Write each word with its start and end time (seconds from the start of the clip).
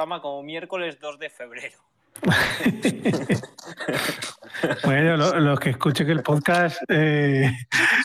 programa 0.00 0.22
como 0.22 0.42
miércoles 0.42 0.98
2 0.98 1.18
de 1.18 1.28
febrero. 1.28 1.78
bueno, 4.84 5.18
los 5.18 5.60
que 5.60 5.70
escuchen 5.70 6.08
el 6.08 6.22
podcast 6.22 6.80
eh, 6.88 7.52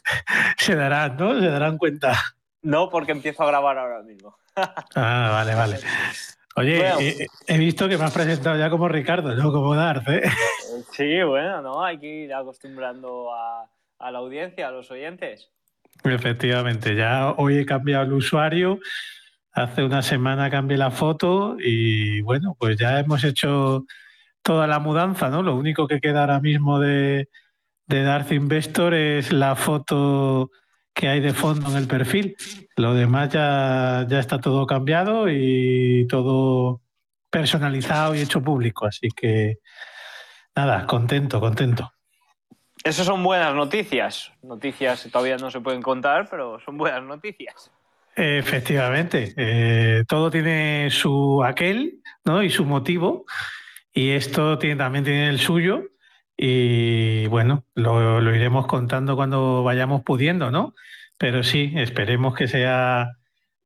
se 0.57 0.75
darán, 0.75 1.15
¿no? 1.15 1.39
Se 1.39 1.47
darán 1.47 1.77
cuenta. 1.77 2.21
No, 2.63 2.89
porque 2.89 3.13
empiezo 3.13 3.43
a 3.43 3.47
grabar 3.47 3.77
ahora 3.77 4.03
mismo. 4.03 4.35
ah, 4.57 5.29
vale, 5.31 5.55
vale. 5.55 5.79
Oye, 6.57 7.27
he, 7.47 7.57
visto 7.57 7.87
que 7.87 7.97
me 7.97 8.03
has 8.03 8.13
presentado 8.13 8.57
ya 8.57 8.69
como 8.69 8.89
Ricardo, 8.89 9.33
no 9.33 9.53
como 9.53 9.73
Darth, 9.73 10.09
¿eh? 10.09 10.23
Sí, 10.91 11.23
bueno, 11.23 11.62
no, 11.62 11.81
hay 11.81 11.97
que 11.97 12.07
ir 12.07 12.33
acostumbrando 12.33 13.33
a, 13.33 13.69
a 13.99 14.12
la 14.12 14.19
audiencia, 14.19 14.67
a 14.67 14.71
los 14.71 14.91
oyentes. 14.91 15.49
Efectivamente, 16.03 16.93
ya 16.93 17.31
hoy 17.38 17.59
he 17.59 17.66
cambiado 17.66 18.03
el 18.03 18.13
usuario, 18.13 18.80
hace 19.55 19.84
una 19.84 20.02
semana 20.02 20.52
cambié 20.52 20.77
la 20.77 20.91
foto 20.91 21.55
y 21.58 22.21
bueno, 22.21 22.55
pues 22.59 22.77
ya 22.77 22.99
hemos 22.99 23.23
hecho 23.23 23.85
toda 24.41 24.67
la 24.67 24.79
mudanza, 24.79 25.29
¿no? 25.29 25.41
Lo 25.41 25.55
único 25.55 25.88
que 25.88 26.02
queda 26.02 26.21
ahora 26.21 26.41
mismo 26.41 26.79
de, 26.79 27.29
de 27.88 28.03
Darth 28.03 28.34
Investor 28.34 28.93
es 28.93 29.31
la 29.31 29.55
foto 29.55 30.52
que 30.93 31.07
hay 31.07 31.21
de 31.21 31.34
fondo 31.34 31.71
en 31.71 31.77
el 31.77 31.88
perfil. 31.88 32.35
Lo 32.76 32.93
demás 32.93 33.29
ya, 33.29 34.05
ya 34.09 34.20
está 34.20 34.39
todo 34.39 34.67
cambiado 34.67 35.29
y 35.29 36.05
todo 36.09 36.81
personalizado 37.29 38.13
y 38.13 38.20
hecho 38.20 38.41
público. 38.41 38.85
Así 38.85 39.07
que 39.09 39.59
nada, 40.53 40.85
contento, 40.85 41.40
contento. 41.40 41.93
Esas 42.84 43.05
son 43.05 43.23
buenas 43.23 43.55
noticias. 43.55 44.34
Noticias 44.43 45.07
todavía 45.09 45.37
no 45.37 45.49
se 45.49 45.62
pueden 45.62 45.81
contar, 45.81 46.27
pero 46.29 46.59
son 46.59 46.77
buenas 46.77 47.03
noticias. 47.03 47.71
Efectivamente, 48.15 49.33
eh, 49.35 50.05
todo 50.07 50.31
tiene 50.31 50.89
su 50.89 51.43
aquel 51.43 52.01
¿no? 52.23 52.43
y 52.43 52.49
su 52.49 52.65
motivo, 52.65 53.25
y 53.93 54.11
esto 54.11 54.57
tiene, 54.57 54.77
también 54.77 55.03
tiene 55.03 55.29
el 55.29 55.39
suyo, 55.39 55.84
y 56.37 57.27
bueno, 57.27 57.65
lo, 57.75 58.35
iremos 58.35 58.67
contando 58.67 59.15
cuando 59.15 59.63
vayamos 59.63 60.03
pudiendo, 60.03 60.51
¿no? 60.51 60.73
Pero 61.17 61.43
sí, 61.43 61.73
esperemos 61.75 62.35
que 62.35 62.48
sea 62.48 63.12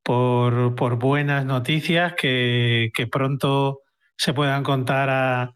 por, 0.03 0.75
por 0.75 0.97
buenas 0.97 1.45
noticias, 1.45 2.13
que, 2.13 2.91
que 2.93 3.07
pronto 3.07 3.81
se 4.17 4.33
puedan 4.33 4.63
contar 4.63 5.09
a, 5.09 5.53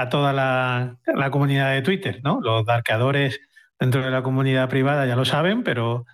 a 0.00 0.08
toda 0.08 0.32
la, 0.32 0.98
comunidad 1.30 1.72
de 1.72 1.82
Twitter, 1.82 2.20
¿no? 2.22 2.40
Los 2.40 2.64
darkeadores 2.64 3.40
dentro 3.78 4.02
de 4.02 4.10
la 4.10 4.22
comunidad 4.22 4.68
privada 4.68 5.06
ya 5.06 5.16
lo 5.16 5.24
saben, 5.24 5.62
pero 5.62 6.06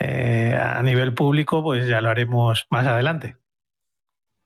eh, 0.00 0.58
a 0.60 0.82
nivel 0.82 1.14
público 1.14 1.62
pues 1.62 1.86
ya 1.86 2.00
lo 2.00 2.10
haremos 2.10 2.66
más 2.70 2.86
adelante. 2.86 3.36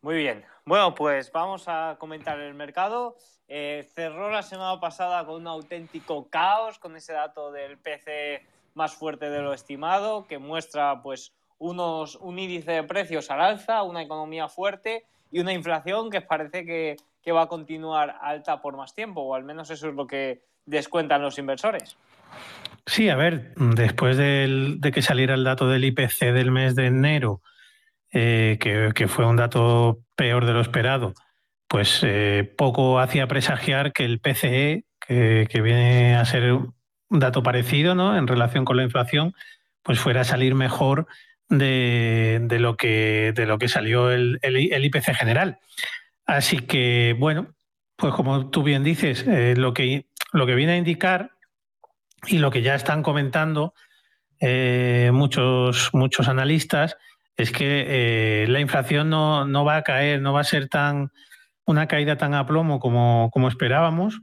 Muy 0.02 0.16
bien. 0.16 0.44
Bueno, 0.66 0.94
pues 0.94 1.32
vamos 1.32 1.64
a 1.66 1.96
comentar 1.98 2.38
el 2.38 2.52
mercado. 2.54 3.16
Eh, 3.48 3.88
cerró 3.94 4.30
la 4.30 4.42
semana 4.42 4.78
pasada 4.80 5.24
con 5.24 5.36
un 5.36 5.46
auténtico 5.46 6.28
caos, 6.28 6.78
con 6.78 6.96
ese 6.96 7.14
dato 7.14 7.50
del 7.52 7.78
PC 7.78 8.44
más 8.74 8.94
fuerte 8.94 9.30
de 9.30 9.40
lo 9.40 9.54
estimado, 9.54 10.26
que 10.26 10.38
muestra 10.38 11.00
pues 11.02 11.32
unos, 11.58 12.16
un 12.16 12.38
índice 12.38 12.72
de 12.72 12.82
precios 12.82 13.30
al 13.30 13.40
alza, 13.40 13.82
una 13.82 14.02
economía 14.02 14.48
fuerte 14.48 15.06
y 15.30 15.40
una 15.40 15.52
inflación 15.52 16.10
que 16.10 16.20
parece 16.20 16.66
que 16.66 16.96
que 17.24 17.32
va 17.32 17.42
a 17.42 17.48
continuar 17.48 18.18
alta 18.20 18.60
por 18.60 18.76
más 18.76 18.94
tiempo, 18.94 19.22
o 19.22 19.34
al 19.34 19.44
menos 19.44 19.70
eso 19.70 19.88
es 19.88 19.94
lo 19.94 20.06
que 20.06 20.42
descuentan 20.66 21.22
los 21.22 21.38
inversores. 21.38 21.96
Sí, 22.86 23.08
a 23.08 23.16
ver, 23.16 23.54
después 23.56 24.16
de 24.16 24.90
que 24.92 25.02
saliera 25.02 25.34
el 25.34 25.44
dato 25.44 25.68
del 25.68 25.84
IPC 25.84 26.32
del 26.32 26.50
mes 26.50 26.74
de 26.74 26.86
enero, 26.86 27.40
eh, 28.12 28.58
que, 28.60 29.08
fue 29.08 29.26
un 29.26 29.36
dato 29.36 30.00
peor 30.14 30.44
de 30.46 30.52
lo 30.52 30.60
esperado, 30.60 31.14
pues 31.66 32.00
eh, 32.04 32.52
poco 32.56 33.00
hacía 33.00 33.26
presagiar 33.26 33.92
que 33.92 34.04
el 34.04 34.20
PCE, 34.20 34.84
que, 35.00 35.60
viene 35.62 36.14
a 36.14 36.24
ser 36.24 36.52
un 36.52 36.74
dato 37.08 37.42
parecido 37.42 37.94
¿no? 37.94 38.16
en 38.16 38.26
relación 38.26 38.64
con 38.64 38.76
la 38.76 38.84
inflación, 38.84 39.34
pues 39.82 39.98
fuera 39.98 40.20
a 40.22 40.24
salir 40.24 40.54
mejor 40.54 41.06
de, 41.48 42.46
lo, 42.60 42.76
que, 42.76 43.32
de 43.34 43.46
lo 43.46 43.58
que 43.58 43.68
salió 43.68 44.10
el, 44.10 44.38
el 44.42 44.84
IPC 44.84 45.14
general. 45.14 45.58
Así 46.26 46.58
que, 46.60 47.16
bueno, 47.18 47.54
pues 47.96 48.14
como 48.14 48.50
tú 48.50 48.62
bien 48.62 48.84
dices, 48.84 49.24
eh, 49.26 49.54
lo, 49.56 49.74
que, 49.74 50.06
lo 50.32 50.46
que 50.46 50.54
viene 50.54 50.72
a 50.72 50.76
indicar 50.76 51.32
y 52.26 52.38
lo 52.38 52.50
que 52.50 52.62
ya 52.62 52.74
están 52.74 53.02
comentando 53.02 53.74
eh, 54.40 55.10
muchos, 55.12 55.90
muchos 55.92 56.28
analistas 56.28 56.96
es 57.36 57.50
que 57.50 57.84
eh, 58.42 58.46
la 58.48 58.60
inflación 58.60 59.10
no, 59.10 59.44
no, 59.44 59.64
va 59.64 59.76
a 59.76 59.82
caer, 59.82 60.20
no 60.20 60.32
va 60.32 60.40
a 60.40 60.44
ser 60.44 60.68
tan 60.68 61.10
una 61.66 61.88
caída 61.88 62.16
tan 62.16 62.34
a 62.34 62.46
plomo 62.46 62.78
como, 62.78 63.30
como 63.32 63.48
esperábamos, 63.48 64.20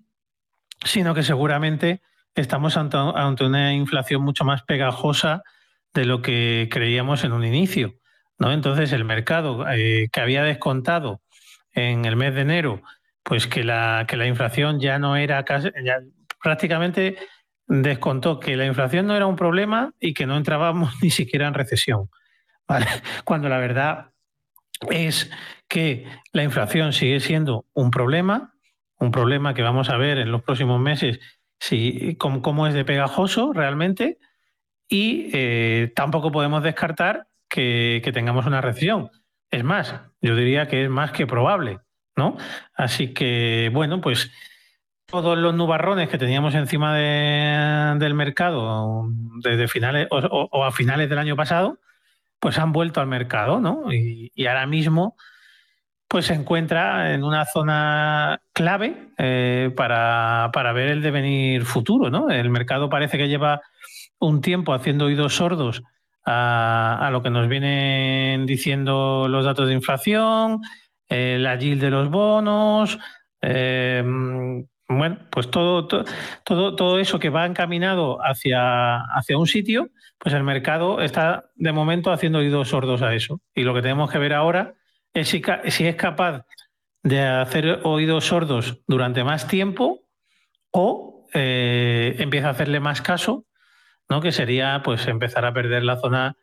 sino 0.84 1.14
que 1.14 1.24
seguramente 1.24 2.02
estamos 2.36 2.78
ante, 2.78 2.98
ante, 2.98 3.46
una 3.46 3.74
inflación 3.74 4.22
mucho 4.22 4.46
más 4.46 4.64
pegajosa 4.64 5.44
de 5.94 6.06
lo 6.06 6.22
que 6.22 6.70
creíamos 6.72 7.24
en 7.24 7.34
un 7.34 7.44
inicio. 7.44 7.96
¿no? 8.38 8.52
Entonces, 8.52 8.94
el 8.94 9.06
mercado 9.06 9.66
que 9.66 10.22
había 10.22 10.44
descontado 10.44 11.22
en 11.74 12.06
el 12.06 12.16
mes 12.16 12.36
de 12.36 12.42
enero, 12.42 12.82
pues 13.24 13.48
que 13.48 13.64
la, 13.64 14.06
que 14.08 14.18
la 14.18 14.28
inflación 14.28 14.80
ya 14.80 15.00
no 15.00 15.16
era 15.16 15.44
casi, 15.44 15.70
prácticamente 16.42 17.18
descontó 17.80 18.40
que 18.40 18.58
la 18.58 18.66
inflación 18.66 19.08
no 19.08 19.16
era 19.16 19.28
un 19.28 19.38
problema 19.38 19.94
y 20.00 20.14
que 20.14 20.26
no 20.26 20.36
entrábamos 20.36 20.94
ni 21.02 21.10
siquiera 21.10 21.48
en 21.48 21.54
recesión. 21.54 22.10
Cuando 23.26 23.50
la 23.50 23.58
verdad 23.58 24.12
es 24.90 25.32
que 25.68 26.06
la 26.34 26.44
inflación 26.44 26.92
sigue 26.92 27.20
siendo 27.22 27.66
un 27.74 27.92
problema, 27.92 28.54
un 28.98 29.12
problema 29.12 29.54
que 29.54 29.62
vamos 29.62 29.90
a 29.90 29.98
ver 29.98 30.18
en 30.18 30.32
los 30.32 30.44
próximos 30.44 30.80
meses 30.82 31.20
si, 31.60 32.16
cómo, 32.18 32.68
es 32.68 32.74
de 32.74 32.84
pegajoso 32.84 33.54
realmente, 33.54 34.18
y 34.90 35.30
eh, 35.32 35.94
tampoco 35.96 36.32
podemos 36.32 36.64
descartar 36.64 37.28
que, 37.48 38.02
que 38.04 38.12
tengamos 38.12 38.46
una 38.48 38.62
recesión. 38.62 39.12
Es 39.50 39.64
más, 39.64 39.96
yo 40.22 40.36
diría 40.36 40.68
que 40.68 40.84
es 40.84 40.90
más 40.90 41.12
que 41.12 41.28
probable, 41.28 41.80
¿no? 42.16 42.36
Así 42.74 43.14
que, 43.14 43.70
bueno, 43.72 44.02
pues 44.02 44.32
todos 45.12 45.38
los 45.38 45.54
nubarrones 45.54 46.10
que 46.10 46.18
teníamos 46.18 46.56
encima 46.56 46.96
del 46.96 48.14
mercado 48.14 49.10
desde 49.44 49.68
finales 49.68 50.08
o, 50.10 50.64
a 50.64 50.72
finales 50.72 51.10
del 51.10 51.20
año 51.20 51.36
pasado, 51.36 51.80
pues 52.40 52.58
han 52.58 52.72
vuelto 52.72 53.02
al 53.02 53.08
mercado, 53.08 53.60
¿no? 53.60 53.92
Y, 53.94 54.32
ahora 54.48 54.66
mismo, 54.66 55.16
pues 56.08 56.26
se 56.26 56.34
encuentra 56.34 57.14
en 57.14 57.24
una 57.24 57.46
zona 57.46 58.42
clave 58.54 59.10
eh, 59.18 59.72
para, 59.76 60.50
para 60.54 60.72
ver 60.72 60.88
el 60.88 61.02
devenir 61.02 61.66
futuro, 61.66 62.10
¿no? 62.10 62.30
El 62.30 62.50
mercado 62.50 62.90
parece 62.90 63.18
que 63.18 63.28
lleva 63.28 63.62
un 64.20 64.42
tiempo 64.42 64.74
haciendo 64.74 65.06
oídos 65.06 65.36
sordos 65.36 65.84
a, 66.26 67.10
lo 67.12 67.22
que 67.22 67.30
nos 67.30 67.48
vienen 67.50 68.46
diciendo 68.46 69.28
los 69.28 69.44
datos 69.44 69.68
de 69.68 69.74
inflación, 69.74 70.62
eh, 71.10 71.38
la 71.40 71.58
yield 71.58 71.82
de 71.82 71.90
los 71.90 72.10
bonos, 72.10 72.98
eh, 73.42 74.04
bueno, 74.98 75.20
pues 75.30 75.50
todo, 75.50 75.88
todo, 75.88 76.76
todo 76.76 77.00
eso 77.00 77.20
que 77.20 77.30
va 77.30 77.46
encaminado 77.46 78.20
hacia, 78.24 78.98
hacia 78.98 79.38
un 79.38 79.48
sitio, 79.48 79.90
pues 80.18 80.36
el 80.36 80.44
mercado 80.44 81.02
está 81.02 81.52
de 81.56 81.72
momento 81.72 82.12
haciendo 82.12 82.40
oídos 82.40 82.70
sordos 82.70 83.02
a 83.02 83.14
eso. 83.14 83.42
Y 83.56 83.64
lo 83.64 83.74
que 83.74 83.82
tenemos 83.82 84.12
que 84.12 84.20
ver 84.20 84.34
ahora 84.34 84.76
es 85.14 85.30
si, 85.30 85.42
si 85.68 85.88
es 85.88 85.96
capaz 85.96 86.46
de 87.04 87.22
hacer 87.22 87.80
oídos 87.84 88.26
sordos 88.26 88.80
durante 88.88 89.24
más 89.24 89.48
tiempo 89.48 90.02
o 90.72 91.28
eh, 91.34 92.16
empieza 92.20 92.50
a 92.50 92.52
hacerle 92.52 92.80
más 92.80 93.02
caso 93.02 93.46
que 94.20 94.34
sería 94.34 94.82
pues 94.84 95.08
empezar 95.08 95.46
a 95.46 95.54
perder 95.54 95.84
la 95.84 95.96
zona 95.96 96.36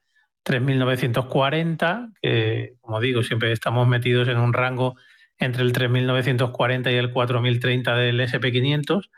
3.940, 0.45 2.13
que 2.23 2.77
como 2.81 3.01
digo, 3.01 3.23
siempre 3.23 3.53
estamos 3.53 3.87
metidos 3.87 4.29
en 4.29 4.39
un 4.39 4.55
rango 4.55 4.97
entre 5.39 5.63
el 5.63 5.73
3.940 5.73 6.93
y 6.93 6.97
el 6.97 7.13
4.030 7.13 7.97
del 7.97 8.21
SP500. 8.21 9.11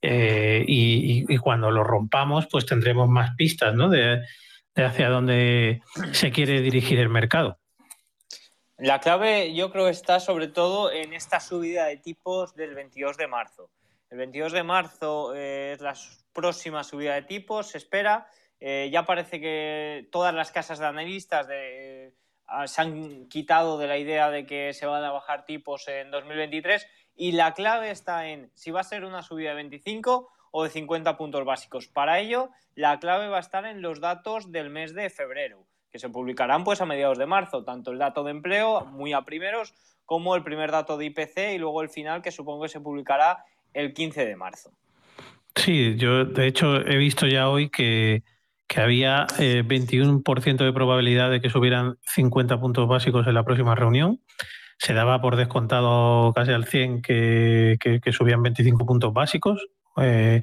Eh, 0.00 0.64
y, 0.66 1.36
cuando 1.38 1.70
lo 1.70 1.82
rompamos, 1.84 2.46
pues 2.50 2.66
tendremos 2.66 3.08
más 3.08 3.34
pistas 3.36 3.74
de, 3.76 4.22
de 4.74 4.84
hacia 4.84 5.08
dónde 5.08 5.82
se 6.12 6.30
quiere 6.30 6.60
dirigir 6.60 7.00
el 7.00 7.08
mercado. 7.08 7.58
La 8.78 9.00
clave 9.00 9.54
yo 9.54 9.72
creo 9.72 9.88
está 9.88 10.20
sobre 10.20 10.46
todo 10.46 10.92
en 10.92 11.12
esta 11.12 11.40
subida 11.40 11.86
de 11.86 11.96
tipos 11.96 12.54
del 12.54 12.76
22 12.76 13.16
de 13.16 13.26
marzo. 13.26 13.70
El 14.08 14.18
22 14.18 14.52
de 14.52 14.62
marzo 14.62 15.34
eh, 15.34 15.72
es 15.72 15.80
la 15.80 15.94
próxima 16.32 16.84
subida 16.84 17.14
de 17.14 17.22
tipos, 17.22 17.70
se 17.70 17.78
espera. 17.78 18.28
Eh, 18.60 18.88
ya 18.92 19.04
parece 19.04 19.40
que 19.40 20.08
todas 20.12 20.32
las 20.32 20.52
casas 20.52 20.78
de 20.78 20.86
analistas 20.86 21.48
de, 21.48 21.87
se 22.66 22.80
han 22.80 23.26
quitado 23.28 23.78
de 23.78 23.86
la 23.86 23.98
idea 23.98 24.30
de 24.30 24.46
que 24.46 24.72
se 24.72 24.86
van 24.86 25.04
a 25.04 25.10
bajar 25.10 25.44
tipos 25.44 25.86
en 25.88 26.10
2023 26.10 26.86
y 27.16 27.32
la 27.32 27.52
clave 27.54 27.90
está 27.90 28.28
en 28.28 28.50
si 28.54 28.70
va 28.70 28.80
a 28.80 28.84
ser 28.84 29.04
una 29.04 29.22
subida 29.22 29.50
de 29.50 29.56
25 29.56 30.28
o 30.50 30.64
de 30.64 30.70
50 30.70 31.16
puntos 31.16 31.44
básicos. 31.44 31.88
Para 31.88 32.20
ello, 32.20 32.50
la 32.74 32.98
clave 33.00 33.28
va 33.28 33.38
a 33.38 33.40
estar 33.40 33.66
en 33.66 33.82
los 33.82 34.00
datos 34.00 34.50
del 34.50 34.70
mes 34.70 34.94
de 34.94 35.10
febrero, 35.10 35.66
que 35.90 35.98
se 35.98 36.08
publicarán 36.08 36.64
pues 36.64 36.80
a 36.80 36.86
mediados 36.86 37.18
de 37.18 37.26
marzo, 37.26 37.64
tanto 37.64 37.90
el 37.90 37.98
dato 37.98 38.24
de 38.24 38.30
empleo 38.30 38.84
muy 38.86 39.12
a 39.12 39.22
primeros 39.22 39.74
como 40.04 40.34
el 40.34 40.42
primer 40.42 40.70
dato 40.70 40.96
de 40.96 41.06
IPC 41.06 41.54
y 41.54 41.58
luego 41.58 41.82
el 41.82 41.90
final 41.90 42.22
que 42.22 42.30
supongo 42.30 42.62
que 42.62 42.70
se 42.70 42.80
publicará 42.80 43.44
el 43.74 43.92
15 43.92 44.24
de 44.24 44.36
marzo. 44.36 44.72
Sí, 45.54 45.96
yo 45.96 46.24
de 46.24 46.46
hecho 46.46 46.76
he 46.76 46.96
visto 46.96 47.26
ya 47.26 47.48
hoy 47.50 47.68
que, 47.68 48.22
había 48.76 49.26
21% 49.26 50.60
eh, 50.60 50.64
de 50.64 50.72
probabilidad 50.72 51.30
de 51.30 51.40
que 51.40 51.50
subieran 51.50 51.96
50 52.14 52.60
puntos 52.60 52.86
básicos 52.86 53.26
en 53.26 53.34
la 53.34 53.44
próxima 53.44 53.74
reunión. 53.74 54.20
Se 54.78 54.94
daba 54.94 55.20
por 55.20 55.36
descontado 55.36 56.32
casi 56.34 56.52
al 56.52 56.66
100 56.66 57.02
que, 57.02 57.78
que 57.80 58.12
subían 58.12 58.42
25 58.42 58.86
puntos 58.86 59.12
básicos. 59.12 59.66
Eh, 60.00 60.42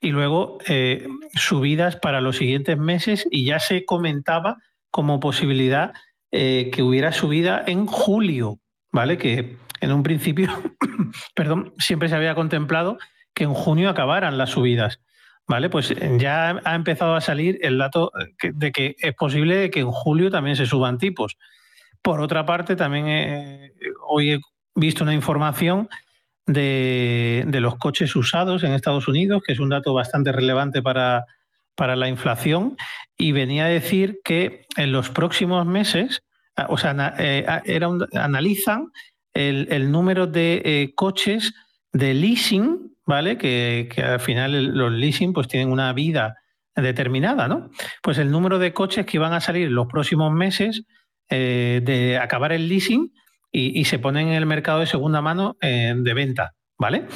y 0.00 0.10
luego 0.10 0.58
eh, 0.66 1.06
subidas 1.34 1.96
para 1.96 2.22
los 2.22 2.38
siguientes 2.38 2.78
meses 2.78 3.26
y 3.30 3.44
ya 3.44 3.58
se 3.58 3.84
comentaba 3.84 4.56
como 4.90 5.20
posibilidad 5.20 5.92
que 6.30 6.82
hubiera 6.82 7.12
subida 7.12 7.62
en 7.64 7.86
julio, 7.86 8.58
¿vale? 8.90 9.18
Que 9.18 9.56
en 9.80 9.92
un 9.92 10.02
principio, 10.02 10.50
perdón, 11.36 11.72
siempre 11.78 12.08
se 12.08 12.16
había 12.16 12.34
contemplado 12.34 12.98
que 13.34 13.44
en 13.44 13.54
junio 13.54 13.88
acabaran 13.88 14.36
las 14.36 14.50
subidas. 14.50 14.98
¿Vale? 15.46 15.68
Pues 15.68 15.94
ya 16.18 16.60
ha 16.64 16.74
empezado 16.74 17.14
a 17.14 17.20
salir 17.20 17.58
el 17.60 17.76
dato 17.76 18.10
de 18.42 18.72
que 18.72 18.96
es 18.98 19.14
posible 19.14 19.70
que 19.70 19.80
en 19.80 19.90
julio 19.90 20.30
también 20.30 20.56
se 20.56 20.64
suban 20.64 20.96
tipos. 20.96 21.36
Por 22.00 22.20
otra 22.20 22.46
parte, 22.46 22.76
también 22.76 23.72
hoy 24.08 24.32
he 24.32 24.40
visto 24.74 25.04
una 25.04 25.12
información 25.12 25.88
de, 26.46 27.58
los 27.60 27.76
coches 27.76 28.14
usados 28.16 28.62
en 28.64 28.72
Estados 28.72 29.08
Unidos, 29.08 29.42
que 29.46 29.52
es 29.52 29.58
un 29.58 29.70
dato 29.70 29.94
bastante 29.94 30.32
relevante 30.32 30.82
para, 30.82 31.24
para 31.74 31.96
la 31.96 32.08
inflación, 32.08 32.76
y 33.16 33.32
venía 33.32 33.66
a 33.66 33.68
decir 33.68 34.20
que 34.24 34.66
en 34.76 34.92
los 34.92 35.10
próximos 35.10 35.66
meses, 35.66 36.22
ah, 36.56 36.66
o 36.68 36.76
sea, 36.76 37.14
eh, 37.18 37.44
ah, 37.48 37.62
analizan 38.14 38.92
el, 39.32 39.90
número 39.90 40.26
de 40.26 40.62
eh, 40.64 40.92
coches 40.94 41.54
de 41.92 42.14
leasing, 42.14 42.93
¿vale? 43.06 43.38
Que, 43.38 43.88
al 44.02 44.20
final 44.20 44.76
los 44.76 44.92
leasing 44.92 45.32
pues 45.32 45.48
tienen 45.48 45.70
una 45.70 45.92
vida 45.92 46.36
determinada, 46.74 47.48
¿no? 47.48 47.70
Pues 48.02 48.18
el 48.18 48.30
número 48.30 48.58
de 48.58 48.72
coches 48.72 49.06
que 49.06 49.18
van 49.18 49.32
a 49.32 49.40
salir 49.40 49.70
los 49.70 49.86
próximos 49.86 50.32
meses 50.32 50.84
eh, 51.30 51.80
de 51.84 52.18
acabar 52.18 52.52
el 52.52 52.68
leasing 52.68 53.12
y, 53.56 53.84
se 53.84 54.00
ponen 54.00 54.28
en 54.28 54.34
el 54.34 54.46
mercado 54.46 54.80
de 54.80 54.86
segunda 54.86 55.22
mano 55.22 55.56
eh, 55.60 55.94
de 55.96 56.14
venta, 56.14 56.54
¿vale? 56.76 57.06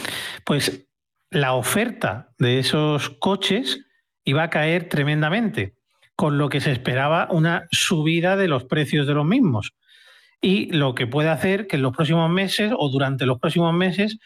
Pues 0.44 0.86
la 1.30 1.54
oferta 1.54 2.30
de 2.38 2.60
esos 2.60 3.10
coches 3.10 3.84
iba 4.24 4.44
a 4.44 4.50
caer 4.50 4.88
tremendamente, 4.88 5.74
con 6.14 6.38
lo 6.38 6.48
que 6.48 6.60
se 6.60 6.70
esperaba 6.70 7.26
una 7.30 7.66
subida 7.72 8.36
de 8.36 8.46
los 8.46 8.64
precios 8.64 9.06
de 9.08 9.14
los 9.14 9.26
mismos. 9.26 9.74
Y 10.40 10.72
lo 10.72 10.94
que 10.94 11.08
puede 11.08 11.28
hacer 11.28 11.66
que 11.66 11.76
en 11.76 11.82
los 11.82 11.96
próximos 11.96 12.30
meses 12.30 12.72
o 12.76 12.88
durante 12.88 13.26
los 13.26 13.40
próximos 13.40 13.74
meses 13.74 14.18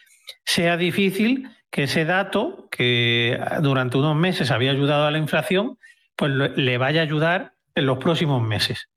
sea 0.45 0.77
difícil 0.77 1.49
que 1.69 1.83
ese 1.83 2.05
dato 2.05 2.67
que 2.69 3.39
durante 3.61 3.97
unos 3.97 4.15
meses 4.15 4.51
había 4.51 4.71
ayudado 4.71 5.07
a 5.07 5.11
la 5.11 5.17
inflación, 5.17 5.79
pues 6.15 6.31
le 6.31 6.77
vaya 6.77 7.01
a 7.01 7.03
ayudar 7.03 7.53
en 7.75 7.85
los 7.85 7.97
próximos 7.97 8.41
meses. 8.41 8.89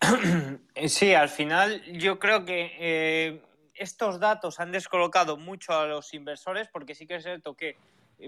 Sí, 0.86 1.12
al 1.12 1.28
final 1.28 1.82
yo 1.92 2.18
creo 2.18 2.46
que 2.46 2.72
eh, 2.78 3.42
estos 3.74 4.18
datos 4.18 4.58
han 4.58 4.72
descolocado 4.72 5.36
mucho 5.36 5.74
a 5.74 5.84
los 5.84 6.14
inversores 6.14 6.68
porque 6.68 6.94
sí 6.94 7.06
que 7.06 7.16
es 7.16 7.22
cierto 7.22 7.54
que 7.54 7.76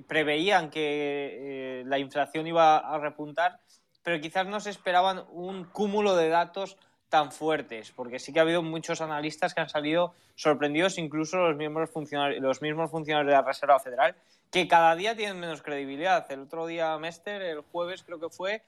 preveían 0.06 0.68
que 0.68 1.80
eh, 1.80 1.84
la 1.86 1.98
inflación 1.98 2.46
iba 2.46 2.76
a 2.76 2.98
repuntar, 2.98 3.60
pero 4.02 4.20
quizás 4.20 4.46
no 4.46 4.60
se 4.60 4.68
esperaban 4.70 5.24
un 5.30 5.64
cúmulo 5.64 6.14
de 6.16 6.28
datos 6.28 6.76
tan 7.12 7.30
fuertes, 7.30 7.92
porque 7.92 8.18
sí 8.18 8.32
que 8.32 8.38
ha 8.38 8.42
habido 8.42 8.62
muchos 8.62 9.02
analistas 9.02 9.52
que 9.52 9.60
han 9.60 9.68
salido 9.68 10.14
sorprendidos, 10.34 10.96
incluso 10.96 11.36
los, 11.36 11.56
miembros 11.58 11.90
funcionarios, 11.90 12.40
los 12.42 12.62
mismos 12.62 12.90
funcionarios 12.90 13.26
de 13.26 13.34
la 13.34 13.42
Reserva 13.42 13.78
Federal, 13.78 14.16
que 14.50 14.66
cada 14.66 14.96
día 14.96 15.14
tienen 15.14 15.38
menos 15.38 15.60
credibilidad. 15.60 16.24
El 16.32 16.40
otro 16.40 16.66
día, 16.66 16.96
Mester, 16.96 17.42
el 17.42 17.60
jueves 17.60 18.02
creo 18.02 18.18
que 18.18 18.30
fue, 18.30 18.62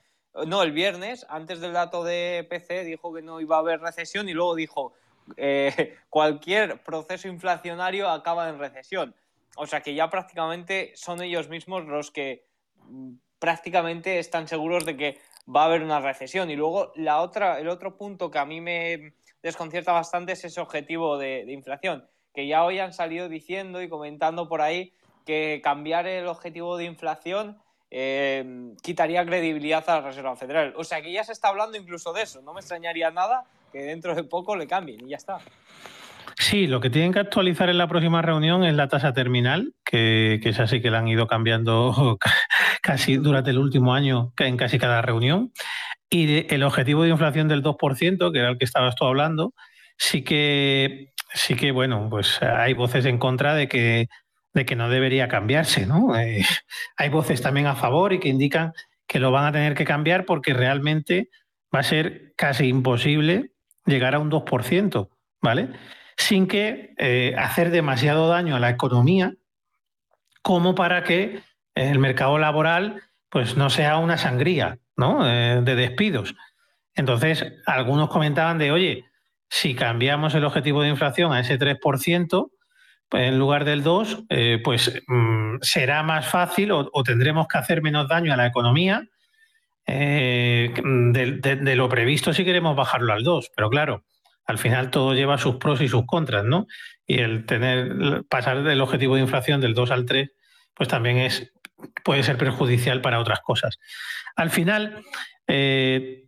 no, 0.46 0.62
el 0.62 0.72
viernes, 0.72 1.24
antes 1.30 1.60
del 1.60 1.72
dato 1.72 2.04
de 2.04 2.46
PC, 2.50 2.84
dijo 2.84 3.14
que 3.14 3.22
no 3.22 3.40
iba 3.40 3.56
a 3.56 3.60
haber 3.60 3.80
recesión 3.80 4.28
y 4.28 4.34
luego 4.34 4.54
dijo 4.54 4.92
eh, 5.38 5.96
cualquier 6.10 6.82
proceso 6.82 7.28
inflacionario 7.28 8.10
acaba 8.10 8.50
en 8.50 8.58
recesión. 8.58 9.14
O 9.56 9.66
sea 9.66 9.80
que 9.80 9.94
ya 9.94 10.10
prácticamente 10.10 10.92
son 10.96 11.22
ellos 11.22 11.48
mismos 11.48 11.86
los 11.86 12.10
que 12.10 12.44
mm, 12.76 13.14
prácticamente 13.44 14.18
están 14.18 14.48
seguros 14.48 14.86
de 14.86 14.96
que 14.96 15.18
va 15.54 15.64
a 15.64 15.66
haber 15.66 15.82
una 15.82 16.00
recesión. 16.00 16.48
Y 16.50 16.56
luego 16.56 16.92
la 16.96 17.20
otra, 17.20 17.60
el 17.60 17.68
otro 17.68 17.98
punto 17.98 18.30
que 18.30 18.38
a 18.38 18.46
mí 18.46 18.62
me 18.62 19.12
desconcierta 19.42 19.92
bastante 19.92 20.32
es 20.32 20.42
ese 20.46 20.62
objetivo 20.62 21.18
de 21.18 21.44
inflación, 21.52 22.08
que 22.32 22.46
ya 22.46 22.64
hoy 22.64 22.78
han 22.78 22.94
salido 22.94 23.28
diciendo 23.28 23.82
y 23.82 23.90
comentando 23.90 24.48
por 24.48 24.62
ahí 24.62 24.94
que 25.26 25.60
cambiar 25.62 26.06
el 26.06 26.26
objetivo 26.26 26.78
de 26.78 26.84
inflación 26.84 27.58
eh, 27.90 28.74
quitaría 28.82 29.26
credibilidad 29.26 29.84
a 29.88 30.00
la 30.00 30.06
Reserva 30.08 30.36
Federal. 30.36 30.72
O 30.76 30.84
sea 30.84 31.02
que 31.02 31.12
ya 31.12 31.22
se 31.22 31.32
está 31.32 31.48
hablando 31.48 31.76
incluso 31.76 32.14
de 32.14 32.22
eso. 32.22 32.40
No 32.40 32.54
me 32.54 32.60
extrañaría 32.60 33.10
nada 33.10 33.44
que 33.72 33.82
dentro 33.82 34.14
de 34.14 34.24
poco 34.24 34.56
le 34.56 34.66
cambien 34.66 35.06
y 35.06 35.10
ya 35.10 35.16
está. 35.16 35.38
Sí, 36.36 36.66
lo 36.66 36.80
que 36.80 36.90
tienen 36.90 37.12
que 37.12 37.20
actualizar 37.20 37.68
en 37.68 37.78
la 37.78 37.86
próxima 37.86 38.20
reunión 38.20 38.64
es 38.64 38.74
la 38.74 38.88
tasa 38.88 39.12
terminal, 39.12 39.74
que, 39.84 40.40
es 40.42 40.58
así 40.58 40.82
que 40.82 40.90
la 40.90 40.98
han 40.98 41.08
ido 41.08 41.26
cambiando 41.26 42.18
casi 42.84 43.16
durante 43.16 43.48
el 43.48 43.58
último 43.58 43.94
año 43.94 44.34
en 44.38 44.58
casi 44.58 44.78
cada 44.78 45.00
reunión. 45.00 45.52
Y 46.10 46.52
el 46.52 46.62
objetivo 46.62 47.02
de 47.02 47.08
inflación 47.08 47.48
del 47.48 47.62
2%, 47.62 48.30
que 48.30 48.38
era 48.38 48.50
el 48.50 48.58
que 48.58 48.66
estabas 48.66 48.94
tú 48.94 49.06
hablando, 49.06 49.54
sí 49.96 50.22
que, 50.22 51.14
sí 51.32 51.54
que, 51.54 51.72
bueno, 51.72 52.08
pues 52.10 52.42
hay 52.42 52.74
voces 52.74 53.06
en 53.06 53.16
contra 53.16 53.54
de 53.54 53.68
que 53.68 54.08
de 54.52 54.64
que 54.64 54.76
no 54.76 54.88
debería 54.88 55.28
cambiarse. 55.28 55.86
¿no? 55.86 56.16
Eh, 56.16 56.44
hay 56.96 57.08
voces 57.08 57.42
también 57.42 57.66
a 57.66 57.74
favor 57.74 58.12
y 58.12 58.20
que 58.20 58.28
indican 58.28 58.72
que 59.06 59.18
lo 59.18 59.32
van 59.32 59.46
a 59.46 59.52
tener 59.52 59.74
que 59.74 59.84
cambiar 59.84 60.26
porque 60.26 60.52
realmente 60.52 61.30
va 61.74 61.80
a 61.80 61.84
ser 61.84 62.34
casi 62.36 62.66
imposible 62.66 63.52
llegar 63.86 64.14
a 64.14 64.18
un 64.18 64.30
2%, 64.30 65.08
¿vale? 65.42 65.70
Sin 66.16 66.46
que 66.46 66.94
eh, 66.98 67.34
hacer 67.36 67.70
demasiado 67.70 68.28
daño 68.28 68.54
a 68.54 68.60
la 68.60 68.70
economía 68.70 69.34
como 70.42 70.74
para 70.74 71.02
que 71.02 71.40
el 71.74 71.98
mercado 71.98 72.38
laboral 72.38 73.02
pues 73.28 73.56
no 73.56 73.68
sea 73.68 73.98
una 73.98 74.16
sangría 74.16 74.78
¿no? 74.96 75.28
Eh, 75.28 75.60
de 75.62 75.74
despidos. 75.74 76.34
Entonces, 76.94 77.44
algunos 77.66 78.08
comentaban 78.08 78.58
de, 78.58 78.70
oye, 78.70 79.04
si 79.48 79.74
cambiamos 79.74 80.34
el 80.34 80.44
objetivo 80.44 80.82
de 80.82 80.88
inflación 80.90 81.32
a 81.32 81.40
ese 81.40 81.58
3%, 81.58 82.50
en 83.12 83.38
lugar 83.38 83.64
del 83.64 83.82
2, 83.82 84.24
eh, 84.28 84.60
pues 84.62 85.02
mm, 85.06 85.56
será 85.60 86.02
más 86.02 86.26
fácil 86.26 86.72
o, 86.72 87.02
tendremos 87.04 87.46
que 87.46 87.58
hacer 87.58 87.82
menos 87.82 88.08
daño 88.08 88.32
a 88.32 88.36
la 88.36 88.46
economía 88.46 89.06
eh, 89.86 90.72
de, 90.82 91.76
lo 91.76 91.88
previsto 91.88 92.32
si 92.32 92.44
queremos 92.44 92.74
bajarlo 92.74 93.12
al 93.12 93.22
2. 93.22 93.50
Pero 93.54 93.70
claro, 93.70 94.04
al 94.46 94.58
final 94.58 94.90
todo 94.90 95.14
lleva 95.14 95.38
sus 95.38 95.56
pros 95.56 95.80
y 95.80 95.88
sus 95.88 96.06
contras, 96.06 96.44
¿no? 96.44 96.66
Y 97.06 97.18
el 97.20 97.44
tener 97.46 98.24
pasar 98.28 98.62
del 98.62 98.80
objetivo 98.80 99.14
de 99.14 99.22
inflación 99.22 99.60
del 99.60 99.74
2 99.74 99.90
al 99.90 100.06
3, 100.06 100.30
pues 100.74 100.88
también 100.88 101.18
es 101.18 101.52
puede 102.04 102.22
ser 102.22 102.36
perjudicial 102.38 103.00
para 103.00 103.20
otras 103.20 103.40
cosas. 103.40 103.78
Al 104.36 104.50
final, 104.50 105.04
eh, 105.46 106.24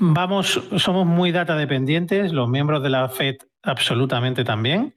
vamos, 0.00 0.62
somos 0.76 1.06
muy 1.06 1.32
data 1.32 1.56
dependientes, 1.56 2.32
los 2.32 2.48
miembros 2.48 2.82
de 2.82 2.90
la 2.90 3.08
FED 3.08 3.36
absolutamente 3.62 4.44
también. 4.44 4.94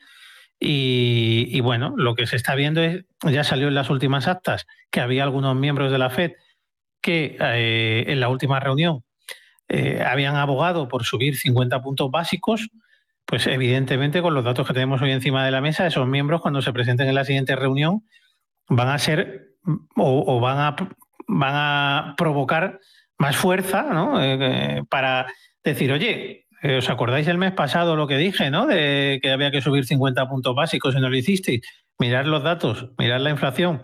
Y, 0.60 1.60
bueno, 1.60 1.94
lo 1.98 2.16
que 2.16 2.28
se 2.28 2.38
está 2.38 2.56
viendo 2.56 2.82
es, 2.82 3.04
ya 3.22 3.44
salió 3.44 3.68
en 3.68 3.76
las 3.76 3.90
últimas 3.90 4.28
actas, 4.28 4.66
que 4.90 5.02
había 5.02 5.24
algunos 5.24 5.56
miembros 5.56 5.92
de 5.92 5.98
la 5.98 6.10
FED 6.10 6.34
que 7.02 7.38
eh, 7.40 8.06
en 8.08 8.20
la 8.20 8.30
última 8.30 8.60
reunión 8.60 9.04
eh, 9.68 10.02
habían 10.04 10.36
abogado 10.36 10.88
por 10.88 11.04
subir 11.04 11.36
50 11.36 11.82
puntos 11.82 12.10
básicos, 12.10 12.70
pues 13.26 13.48
evidentemente 13.48 14.22
con 14.22 14.34
los 14.34 14.44
datos 14.44 14.66
que 14.66 14.74
tenemos 14.74 15.02
hoy 15.02 15.12
encima 15.12 15.46
de 15.46 15.52
la 15.52 15.62
mesa, 15.62 15.86
esos 15.86 16.08
miembros 16.08 16.42
cuando 16.42 16.62
se 16.62 16.74
presenten 16.74 17.08
en 17.08 17.16
la 17.16 17.26
siguiente 17.26 17.56
reunión 17.56 18.04
van 18.70 18.90
a 18.90 18.98
ser 18.98 19.55
o, 19.96 20.40
van, 20.40 20.76
a, 21.30 22.16
provocar 22.18 22.80
más 23.18 23.36
fuerza 23.36 23.84
¿no? 23.84 24.22
Eh, 24.22 24.84
para 24.90 25.28
decir, 25.64 25.92
oye, 25.92 26.46
eh, 26.66 26.78
¿Os 26.78 26.90
acordáis 26.90 27.28
el 27.28 27.38
mes 27.38 27.52
pasado 27.52 27.96
lo 27.96 28.08
que 28.08 28.18
dije, 28.18 28.50
¿no? 28.50 28.66
De 28.66 29.20
que 29.22 29.32
había 29.32 29.52
que 29.52 29.62
subir 29.62 29.86
50 29.86 30.28
puntos 30.28 30.56
básicos 30.56 30.96
y 30.96 31.00
no 31.00 31.10
lo 31.10 31.16
hicisteis. 31.16 31.62
Mirad 32.00 32.26
los 32.26 32.42
datos, 32.42 32.90
mirad 32.98 33.20
la 33.20 33.30
inflación. 33.30 33.84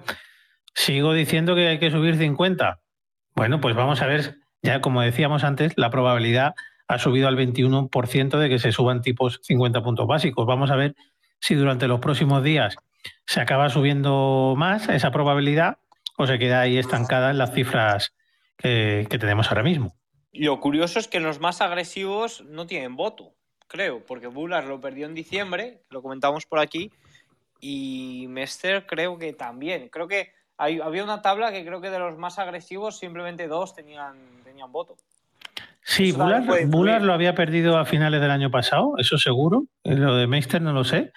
Sigo 0.74 1.14
diciendo 1.14 1.54
que 1.54 1.68
hay 1.68 1.78
que 1.78 1.92
subir 1.92 2.18
50. 2.18 2.80
Bueno, 3.36 3.62
pues 3.62 3.76
vamos 3.76 4.02
a 4.02 4.08
ver, 4.08 4.38
ya 4.64 4.82
como 4.82 5.02
decíamos 5.02 5.44
antes, 5.44 5.74
la 5.78 5.92
probabilidad 5.92 6.56
ha 6.88 6.98
subido 6.98 7.28
al 7.28 7.38
21% 7.38 8.40
de 8.40 8.50
que 8.50 8.58
se 8.58 8.72
suban 8.72 9.04
tipos 9.04 9.40
50 9.44 9.84
puntos 9.84 10.08
básicos. 10.08 10.48
Vamos 10.48 10.72
a 10.72 10.76
ver 10.76 10.96
si 11.40 11.54
durante 11.54 11.88
los 11.88 12.00
próximos 12.00 12.44
días 12.44 12.78
se 13.25 13.41
acaba 13.41 13.70
subiendo 13.70 14.55
más 14.58 14.89
esa 14.89 15.12
probabilidad 15.12 15.77
o 16.17 16.27
se 16.27 16.39
queda 16.39 16.62
ahí 16.62 16.77
estancada 16.77 17.31
en 17.31 17.38
las 17.38 17.53
cifras 17.53 18.13
que 18.58 19.17
tenemos 19.20 19.48
ahora 19.50 19.63
mismo. 19.63 19.96
Lo 20.34 20.60
curioso 20.60 21.00
es 21.00 21.08
que 21.08 21.20
los 21.20 21.39
más 21.39 21.62
agresivos 21.62 22.43
no 22.46 22.67
tienen 22.67 22.96
voto, 22.96 23.34
creo, 23.67 24.05
porque 24.05 24.27
Bullard 24.27 24.67
lo 24.67 24.79
perdió 24.79 25.08
en 25.08 25.15
diciembre, 25.15 25.81
lo 25.89 26.01
comentamos 26.01 26.46
por 26.46 26.60
aquí, 26.60 26.91
y 27.60 28.25
Mester 28.29 28.86
creo 28.86 29.17
que 29.17 29.34
también. 29.34 29.89
Creo 29.89 30.08
que 30.08 30.31
había 30.58 31.03
una 31.03 31.22
tabla 31.22 31.51
que 31.51 31.65
creo 31.65 31.81
que 31.81 31.89
de 31.89 32.00
los 32.00 32.17
más 32.17 32.38
agresivos 32.39 32.98
simplemente 33.00 33.48
dos 33.48 33.74
tenían, 33.74 34.15
tenían 34.43 34.72
voto. 34.72 34.96
Sí, 35.84 36.12
Bullard, 36.12 37.01
lo 37.01 37.13
había 37.13 37.34
perdido 37.34 37.77
a 37.77 37.86
finales 37.86 38.22
del 38.22 38.31
año 38.31 38.51
pasado, 38.51 38.93
eso 38.98 39.17
seguro. 39.17 39.65
Eh, 39.84 39.96
lo 39.96 40.15
de 40.15 40.27
Meister 40.27 40.62
no 40.62 40.74
lo 40.74 40.84
sé. 40.84 41.12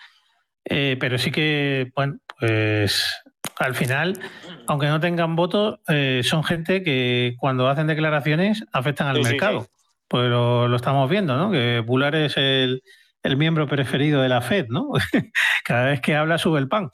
Eh, 0.64 0.96
pero 0.98 1.18
sí 1.18 1.30
que, 1.30 1.90
bueno, 1.94 2.18
pues 2.38 3.22
al 3.58 3.74
final, 3.74 4.18
aunque 4.66 4.86
no 4.86 5.00
tengan 5.00 5.36
voto, 5.36 5.80
eh, 5.88 6.22
son 6.24 6.44
gente 6.44 6.82
que 6.82 7.34
cuando 7.38 7.68
hacen 7.68 7.86
declaraciones 7.86 8.64
afectan 8.72 9.08
al 9.08 9.22
mercado. 9.22 9.66
Pues 10.08 10.28
lo, 10.28 10.74
estamos 10.74 11.08
viendo, 11.08 11.36
¿no? 11.36 11.50
Que 11.50 11.80
Bullard 11.80 12.14
es 12.14 12.36
el, 12.36 12.82
el 13.22 13.36
miembro 13.36 13.66
preferido 13.66 14.22
de 14.22 14.28
la 14.28 14.40
Fed, 14.40 14.66
¿no? 14.68 14.90
Cada 15.64 15.86
vez 15.86 16.00
que 16.00 16.14
habla 16.14 16.38
sube 16.38 16.58
el 16.58 16.68
pan. 16.68 16.90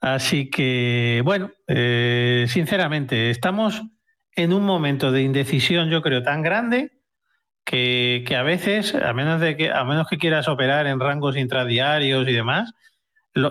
Así 0.00 0.48
que, 0.48 1.22
bueno, 1.24 1.50
sinceramente, 2.46 3.30
estamos 3.30 3.82
en 4.34 4.52
un 4.52 4.64
momento 4.64 5.12
de 5.12 5.22
indecisión, 5.22 5.90
yo 5.90 6.02
creo, 6.02 6.22
tan 6.22 6.42
grande 6.42 6.92
que, 7.64 8.24
a 8.36 8.42
veces, 8.42 8.94
a 8.94 9.12
menos, 9.12 9.40
de 9.40 9.56
que, 9.56 9.70
a 9.70 9.84
menos 9.84 10.08
que 10.08 10.18
quieras 10.18 10.48
operar 10.48 10.86
en 10.86 11.00
rangos 11.00 11.36
intradiarios 11.36 12.28
y 12.28 12.32
demás, 12.32 12.72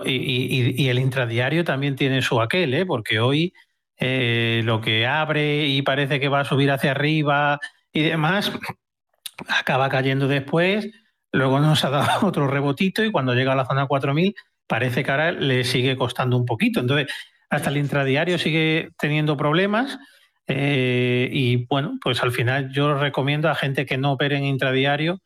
y, 0.04 0.88
el 0.88 0.98
intradiario 0.98 1.64
también 1.64 1.96
tiene 1.96 2.22
su 2.22 2.40
aquel, 2.40 2.74
¿eh? 2.74 2.86
porque 2.86 3.20
hoy 3.20 3.52
eh, 3.98 4.62
lo 4.64 4.80
que 4.80 5.06
abre 5.06 5.66
y 5.66 5.82
parece 5.82 6.20
que 6.20 6.28
va 6.28 6.40
a 6.40 6.44
subir 6.44 6.70
hacia 6.70 6.92
arriba 6.92 7.58
y 7.92 8.02
demás, 8.02 8.52
acaba 9.48 9.88
cayendo 9.88 10.28
después, 10.28 10.88
luego 11.32 11.60
nos 11.60 11.84
ha 11.84 11.90
dado 11.90 12.26
otro 12.26 12.46
rebotito 12.46 13.04
y 13.04 13.12
cuando 13.12 13.34
llega 13.34 13.52
a 13.52 13.56
la 13.56 13.66
zona 13.66 13.86
4000 13.86 14.34
parece 14.66 15.02
que 15.02 15.10
ahora 15.10 15.32
le 15.32 15.64
sigue 15.64 15.96
costando 15.96 16.36
un 16.36 16.46
poquito. 16.46 16.80
Entonces, 16.80 17.12
hasta 17.50 17.70
el 17.70 17.76
intradiario 17.76 18.38
sigue 18.38 18.90
teniendo 18.98 19.36
problemas 19.36 19.98
eh, 20.46 21.28
y 21.32 21.66
bueno, 21.66 21.98
pues 22.02 22.22
al 22.22 22.32
final 22.32 22.72
yo 22.72 22.94
recomiendo 22.94 23.48
a 23.48 23.54
gente 23.54 23.86
que 23.86 23.98
no 23.98 24.12
opere 24.12 24.36
en 24.36 24.44
intradiario, 24.44 25.20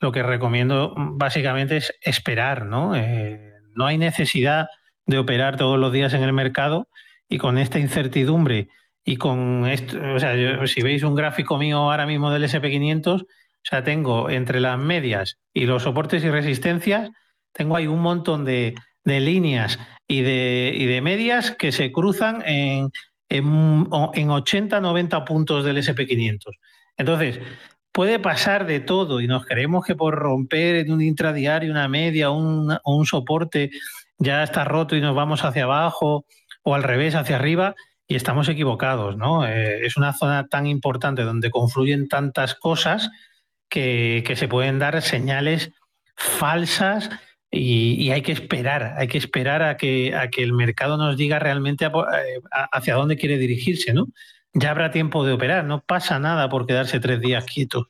lo 0.00 0.12
que 0.12 0.22
recomiendo 0.22 0.94
básicamente 0.96 1.78
es 1.78 1.94
esperar, 2.02 2.66
¿no? 2.66 2.94
Eh, 2.94 3.53
no 3.76 3.86
hay 3.86 3.98
necesidad 3.98 4.68
de 5.06 5.18
operar 5.18 5.56
todos 5.56 5.78
los 5.78 5.92
días 5.92 6.14
en 6.14 6.22
el 6.22 6.32
mercado 6.32 6.88
y 7.28 7.38
con 7.38 7.58
esta 7.58 7.78
incertidumbre 7.78 8.68
y 9.04 9.16
con 9.16 9.66
esto, 9.66 9.98
o 10.14 10.18
sea, 10.18 10.66
si 10.66 10.82
veis 10.82 11.02
un 11.02 11.14
gráfico 11.14 11.58
mío 11.58 11.78
ahora 11.78 12.06
mismo 12.06 12.30
del 12.30 12.44
SP500, 12.44 13.22
o 13.22 13.26
sea, 13.62 13.84
tengo 13.84 14.30
entre 14.30 14.60
las 14.60 14.78
medias 14.78 15.38
y 15.52 15.66
los 15.66 15.82
soportes 15.82 16.24
y 16.24 16.30
resistencias, 16.30 17.10
tengo 17.52 17.76
ahí 17.76 17.86
un 17.86 18.00
montón 18.00 18.44
de, 18.44 18.74
de 19.04 19.20
líneas 19.20 19.78
y 20.08 20.22
de, 20.22 20.72
y 20.74 20.86
de 20.86 21.00
medias 21.00 21.50
que 21.50 21.72
se 21.72 21.92
cruzan 21.92 22.42
en, 22.46 22.90
en, 23.28 24.30
80, 24.30 24.80
90 24.80 25.24
puntos 25.24 25.64
del 25.64 25.78
SP500. 25.78 26.38
Entonces, 26.96 27.40
puede 27.94 28.18
pasar 28.18 28.66
de 28.66 28.80
todo 28.80 29.20
y 29.20 29.28
nos 29.28 29.46
creemos 29.46 29.86
que 29.86 29.94
por 29.94 30.16
romper 30.16 30.74
en 30.74 30.92
un 30.92 31.00
intradiario 31.00 31.70
una 31.70 31.86
media 31.86 32.30
o 32.30 32.34
un, 32.36 33.06
soporte 33.06 33.70
ya 34.18 34.42
está 34.42 34.64
roto 34.64 34.96
y 34.96 35.00
nos 35.00 35.14
vamos 35.14 35.44
hacia 35.44 35.62
abajo 35.62 36.26
o 36.64 36.74
al 36.74 36.82
revés, 36.82 37.14
hacia 37.14 37.36
arriba, 37.36 37.76
y 38.08 38.16
estamos 38.16 38.48
equivocados, 38.48 39.16
¿no? 39.16 39.46
Eh, 39.46 39.86
es 39.86 39.96
una 39.96 40.12
zona 40.12 40.48
tan 40.48 40.66
importante 40.66 41.22
donde 41.22 41.50
confluyen 41.50 42.08
tantas 42.08 42.56
cosas 42.56 43.10
que, 43.68 44.24
que 44.26 44.34
se 44.34 44.48
pueden 44.48 44.80
dar 44.80 45.00
señales 45.00 45.70
falsas 46.16 47.10
y, 47.48 48.10
hay 48.10 48.22
que 48.22 48.32
esperar, 48.32 48.94
hay 48.98 49.06
que 49.06 49.18
esperar 49.18 49.62
a 49.62 49.76
que, 49.76 50.16
a 50.16 50.28
que 50.30 50.42
el 50.42 50.52
mercado 50.52 50.96
nos 50.96 51.16
diga 51.16 51.38
realmente 51.38 51.84
eh, 51.84 51.90
hacia 52.72 52.94
dónde 52.94 53.16
quiere 53.16 53.38
dirigirse, 53.38 53.94
¿no? 53.94 54.08
Ya 54.54 54.70
habrá 54.70 54.90
tiempo 54.90 55.24
de 55.24 55.32
operar, 55.32 55.64
no 55.64 55.80
pasa 55.80 56.18
nada 56.18 56.48
por 56.48 56.66
quedarse 56.66 57.00
tres 57.00 57.20
días 57.20 57.44
quietos. 57.44 57.88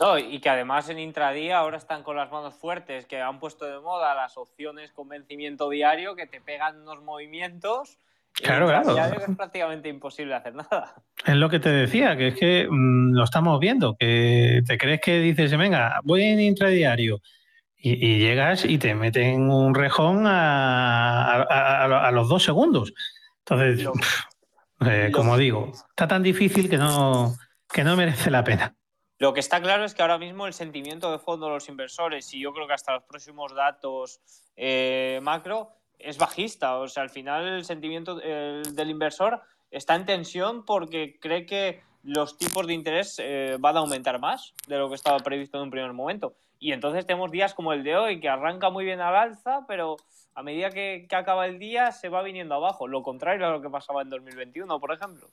No, 0.00 0.18
y 0.18 0.40
que 0.40 0.48
además 0.48 0.88
en 0.88 0.98
intradía 0.98 1.58
ahora 1.58 1.76
están 1.76 2.02
con 2.02 2.16
las 2.16 2.30
manos 2.30 2.54
fuertes, 2.54 3.04
que 3.04 3.20
han 3.20 3.38
puesto 3.38 3.66
de 3.66 3.80
moda 3.80 4.14
las 4.14 4.38
opciones 4.38 4.92
con 4.92 5.08
vencimiento 5.08 5.68
diario, 5.68 6.16
que 6.16 6.26
te 6.26 6.40
pegan 6.40 6.80
unos 6.80 7.02
movimientos. 7.02 7.98
Claro, 8.32 8.68
claro. 8.68 8.96
es 8.96 9.36
prácticamente 9.36 9.88
imposible 9.88 10.34
hacer 10.34 10.54
nada. 10.54 10.94
Es 11.26 11.34
lo 11.34 11.50
que 11.50 11.60
te 11.60 11.68
decía, 11.68 12.16
que 12.16 12.28
es 12.28 12.34
que 12.34 12.66
mm, 12.70 13.12
lo 13.12 13.24
estamos 13.24 13.60
viendo, 13.60 13.96
que 13.96 14.62
te 14.66 14.78
crees 14.78 15.00
que 15.02 15.18
dices, 15.18 15.54
venga, 15.58 16.00
voy 16.04 16.22
en 16.22 16.40
intradiario, 16.40 17.20
y, 17.82 18.18
llegas 18.18 18.64
y 18.64 18.78
te 18.78 18.94
meten 18.94 19.50
un 19.50 19.74
rejón 19.74 20.24
a, 20.26 22.10
los 22.12 22.28
dos 22.28 22.44
segundos. 22.44 22.92
Entonces, 23.38 23.88
eh, 24.86 25.10
como 25.12 25.36
digo, 25.36 25.72
está 25.72 26.08
tan 26.08 26.22
difícil 26.22 26.68
que 26.68 26.78
no, 26.78 27.36
que 27.72 27.84
no 27.84 27.96
merece 27.96 28.30
la 28.30 28.44
pena. 28.44 28.74
Lo 29.18 29.34
que 29.34 29.40
está 29.40 29.60
claro 29.60 29.84
es 29.84 29.94
que 29.94 30.00
ahora 30.00 30.18
mismo 30.18 30.46
el 30.46 30.54
sentimiento 30.54 31.12
de 31.12 31.18
fondo 31.18 31.46
de 31.46 31.52
los 31.52 31.68
inversores, 31.68 32.32
y 32.32 32.40
yo 32.40 32.52
creo 32.54 32.66
que 32.66 32.72
hasta 32.72 32.94
los 32.94 33.04
próximos 33.04 33.54
datos 33.54 34.20
eh, 34.56 35.20
macro, 35.22 35.72
es 35.98 36.16
bajista. 36.16 36.78
O 36.78 36.88
sea, 36.88 37.02
al 37.02 37.10
final 37.10 37.46
el 37.46 37.64
sentimiento 37.64 38.16
del 38.16 38.90
inversor 38.90 39.42
está 39.70 39.94
en 39.94 40.06
tensión 40.06 40.64
porque 40.64 41.18
cree 41.20 41.44
que 41.44 41.82
los 42.02 42.38
tipos 42.38 42.66
de 42.66 42.74
interés 42.74 43.16
eh, 43.18 43.56
van 43.58 43.76
a 43.76 43.80
aumentar 43.80 44.20
más 44.20 44.54
de 44.66 44.78
lo 44.78 44.88
que 44.88 44.94
estaba 44.94 45.18
previsto 45.18 45.58
en 45.58 45.64
un 45.64 45.70
primer 45.70 45.92
momento. 45.92 46.34
Y 46.58 46.72
entonces 46.72 47.06
tenemos 47.06 47.30
días 47.30 47.54
como 47.54 47.72
el 47.72 47.82
de 47.82 47.96
hoy, 47.96 48.20
que 48.20 48.28
arranca 48.28 48.70
muy 48.70 48.84
bien 48.84 49.00
al 49.00 49.16
alza, 49.16 49.64
pero 49.66 49.96
a 50.34 50.42
medida 50.42 50.70
que, 50.70 51.06
acaba 51.10 51.46
el 51.46 51.58
día 51.58 51.90
se 51.92 52.08
va 52.08 52.22
viniendo 52.22 52.54
abajo. 52.54 52.86
Lo 52.86 53.02
contrario 53.02 53.46
a 53.46 53.50
lo 53.50 53.62
que 53.62 53.70
pasaba 53.70 54.02
en 54.02 54.10
2021, 54.10 54.78
por 54.78 54.92
ejemplo. 54.92 55.28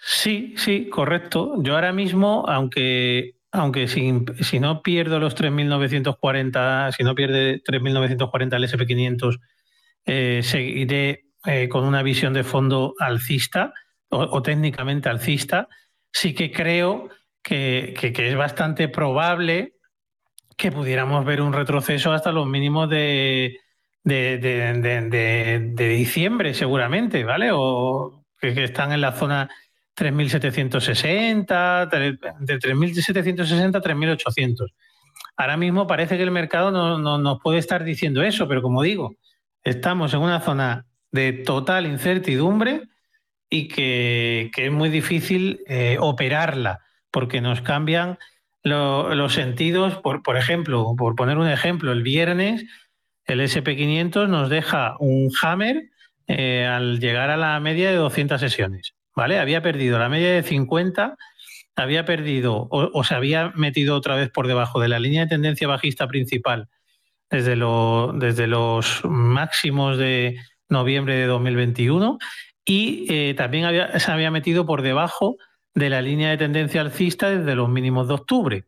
Sí, 0.00 0.54
sí, 0.56 0.88
correcto. 0.88 1.54
Yo 1.58 1.74
ahora 1.74 1.92
mismo, 1.92 2.44
aunque, 2.46 3.34
aunque 3.50 3.88
si, 3.88 4.60
no 4.60 4.82
pierdo 4.82 5.18
los 5.18 5.36
3.940, 5.36 6.92
si 6.92 7.02
no 7.02 7.14
pierde 7.14 7.62
3.940 7.64 8.54
el 8.54 8.64
SP500, 8.64 9.40
eh, 10.06 10.40
seguiré 10.42 11.24
eh, 11.46 11.68
con 11.68 11.84
una 11.84 12.02
visión 12.02 12.34
de 12.34 12.44
fondo 12.44 12.94
alcista 13.00 13.72
o, 14.10 14.42
técnicamente 14.42 15.08
alcista. 15.08 15.68
Sí 16.12 16.34
que 16.34 16.52
creo 16.52 17.08
que, 17.42 17.94
que 17.98 18.28
es 18.28 18.36
bastante 18.36 18.88
probable 18.88 19.74
que 20.56 20.70
pudiéramos 20.70 21.24
ver 21.24 21.40
un 21.40 21.52
retroceso 21.52 22.12
hasta 22.12 22.32
los 22.32 22.46
mínimos 22.46 22.88
de, 22.88 23.58
de, 24.04 25.88
diciembre, 25.96 26.54
seguramente, 26.54 27.24
¿vale? 27.24 27.50
O 27.52 28.24
que, 28.40 28.64
están 28.64 28.92
en 28.92 29.00
la 29.00 29.12
zona 29.12 29.48
3.760, 29.96 31.88
de 31.88 32.58
3.760 32.58 33.76
a 33.76 33.82
3.800. 33.82 34.72
Ahora 35.36 35.56
mismo 35.56 35.86
parece 35.86 36.16
que 36.16 36.22
el 36.22 36.30
mercado 36.30 36.70
no, 36.70 37.18
nos 37.18 37.40
puede 37.40 37.58
estar 37.58 37.82
diciendo 37.84 38.22
eso, 38.22 38.46
pero 38.46 38.62
como 38.62 38.82
digo, 38.82 39.16
estamos 39.62 40.14
en 40.14 40.20
una 40.20 40.40
zona 40.40 40.86
de 41.10 41.32
total 41.32 41.86
incertidumbre 41.86 42.82
y 43.54 43.68
que, 43.68 44.50
es 44.56 44.72
muy 44.72 44.88
difícil 44.88 45.60
eh, 45.68 45.96
operarla, 46.00 46.80
porque 47.12 47.40
nos 47.40 47.60
cambian 47.60 48.18
los 48.64 49.32
sentidos, 49.32 49.96
por, 49.98 50.24
por 50.24 50.36
ejemplo, 50.36 50.94
por 50.98 51.14
poner 51.14 51.38
un 51.38 51.48
ejemplo, 51.48 51.92
el 51.92 52.02
viernes 52.02 52.64
el 53.26 53.40
SP500 53.40 54.28
nos 54.28 54.50
deja 54.50 54.96
un 54.98 55.30
hammer 55.40 55.90
eh, 56.26 56.66
al 56.66 56.98
llegar 56.98 57.30
a 57.30 57.36
la 57.36 57.60
media 57.60 57.90
de 57.90 57.96
200 57.96 58.40
sesiones, 58.40 58.94
¿vale? 59.14 59.38
Había 59.38 59.62
perdido 59.62 59.98
la 60.00 60.08
media 60.08 60.32
de 60.32 60.42
50, 60.42 61.16
había 61.76 62.04
perdido 62.04 62.66
o, 62.70 63.04
se 63.04 63.14
había 63.14 63.52
metido 63.54 63.94
otra 63.94 64.16
vez 64.16 64.30
por 64.30 64.48
debajo 64.48 64.80
de 64.80 64.88
la 64.88 64.98
línea 64.98 65.22
de 65.22 65.28
tendencia 65.28 65.68
bajista 65.68 66.08
principal 66.08 66.68
desde, 67.30 67.54
lo, 67.54 68.12
desde 68.14 68.48
los 68.48 69.02
máximos 69.04 69.96
de 69.96 70.38
noviembre 70.68 71.14
de 71.14 71.26
2021 71.26 72.18
y 72.64 73.06
eh, 73.12 73.34
también 73.34 73.66
se 73.98 74.12
había 74.12 74.30
metido 74.30 74.64
por 74.66 74.82
debajo 74.82 75.36
de 75.74 75.90
la 75.90 76.00
línea 76.00 76.30
de 76.30 76.36
tendencia 76.36 76.80
alcista 76.80 77.30
desde 77.30 77.54
los 77.54 77.68
mínimos 77.68 78.08
de 78.08 78.14
octubre. 78.14 78.64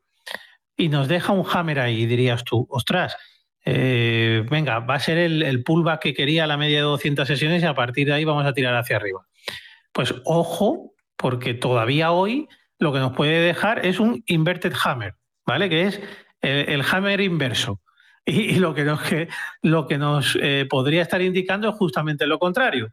Y 0.76 0.88
nos 0.88 1.08
deja 1.08 1.32
un 1.32 1.46
hammer 1.50 1.80
ahí, 1.80 2.04
dirías 2.04 2.44
tú, 2.44 2.66
ostras, 2.68 3.16
eh, 3.64 4.44
venga, 4.50 4.80
va 4.80 4.94
a 4.94 5.00
ser 5.00 5.18
el, 5.18 5.64
pullback 5.64 6.00
que 6.00 6.14
quería 6.14 6.46
la 6.46 6.56
media 6.56 6.78
de 6.78 6.82
200 6.82 7.26
sesiones 7.26 7.62
y 7.62 7.66
a 7.66 7.74
partir 7.74 8.06
de 8.06 8.12
ahí 8.12 8.24
vamos 8.24 8.44
a 8.44 8.52
tirar 8.52 8.76
hacia 8.76 8.96
arriba. 8.96 9.26
Pues 9.92 10.14
ojo, 10.24 10.94
porque 11.16 11.54
todavía 11.54 12.12
hoy 12.12 12.48
lo 12.78 12.92
que 12.92 12.98
nos 12.98 13.12
puede 13.12 13.40
dejar 13.40 13.86
es 13.86 13.98
un 13.98 14.22
inverted 14.26 14.74
hammer, 14.84 15.14
¿vale? 15.46 15.68
Que 15.70 15.82
es 15.82 16.00
el, 16.42 16.82
hammer 16.82 17.20
inverso. 17.20 17.80
Y, 18.24 18.56
lo 18.56 18.74
que 18.74 18.84
nos, 18.84 19.02
que, 19.02 19.28
lo 19.62 19.86
que 19.86 19.98
nos 19.98 20.36
eh, 20.42 20.66
podría 20.68 21.02
estar 21.02 21.22
indicando 21.22 21.68
es 21.70 21.76
justamente 21.76 22.26
lo 22.26 22.38
contrario, 22.38 22.92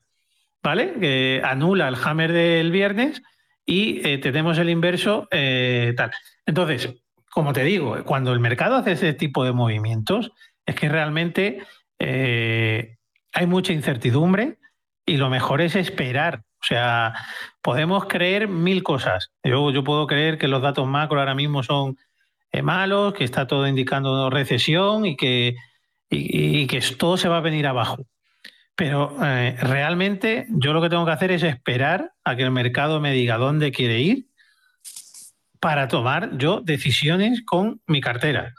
¿vale? 0.64 0.94
Que 1.00 1.42
anula 1.44 1.88
el 1.88 1.96
hammer 2.04 2.32
del 2.32 2.72
viernes 2.72 3.22
y 3.66 4.18
tenemos 4.20 4.58
el 4.58 4.70
inverso 4.70 5.28
tal. 5.30 6.12
Entonces, 6.46 6.96
como 7.30 7.54
te 7.54 7.64
digo, 7.64 8.04
cuando 8.06 8.34
el 8.34 8.40
mercado 8.40 8.76
hace 8.76 8.94
ese 8.94 9.14
tipo 9.14 9.44
de 9.44 9.54
movimientos, 9.54 10.32
es 10.66 10.76
que 10.76 10.90
realmente 10.90 11.62
hay 12.00 13.48
mucha 13.48 13.74
incertidumbre 13.74 14.58
y 15.06 15.18
lo 15.18 15.30
mejor 15.30 15.62
es 15.62 15.76
esperar. 15.76 16.44
O 16.62 16.66
sea, 16.66 17.14
podemos 17.62 18.06
creer 18.06 18.48
mil 18.48 18.84
cosas. 18.84 19.32
Yo, 19.44 19.72
yo 19.72 19.84
puedo 19.84 20.08
creer 20.08 20.38
que 20.38 20.48
los 20.48 20.62
datos 20.62 20.88
macro 20.88 21.20
ahora 21.20 21.36
mismo 21.36 21.62
son 21.62 21.98
eh, 22.54 22.62
malos, 22.62 23.14
que 23.14 23.26
está 23.26 23.48
todo 23.48 23.68
indicando 23.68 24.30
recesión 24.30 25.06
y 25.06 25.18
que, 25.18 25.56
y, 26.10 26.66
que 26.68 26.80
todo 26.98 27.18
se 27.18 27.28
va 27.28 27.38
a 27.38 27.42
venir 27.42 27.68
abajo. 27.68 28.06
Pero 28.76 29.16
eh, 29.24 29.56
realmente 29.60 30.48
yo 30.50 30.74
lo 30.74 30.82
que 30.82 30.90
tengo 30.90 31.06
que 31.06 31.12
hacer 31.12 31.32
es 31.32 31.44
esperar 31.44 32.14
a 32.24 32.36
que 32.36 32.44
el 32.44 32.52
mercado 32.52 33.00
me 33.00 33.12
diga 33.12 33.38
dónde 33.38 33.72
quiere 33.72 34.00
ir 34.00 34.28
para 35.60 35.88
tomar 35.88 36.38
yo 36.38 36.60
decisiones 36.62 37.44
con 37.46 37.82
mi 37.88 38.02
cartera. 38.02 38.54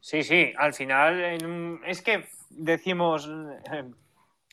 Sí, 0.00 0.22
sí, 0.22 0.52
al 0.56 0.72
final 0.72 1.80
es 1.86 2.00
que 2.00 2.24
decimos, 2.48 3.28
eh, 3.72 3.84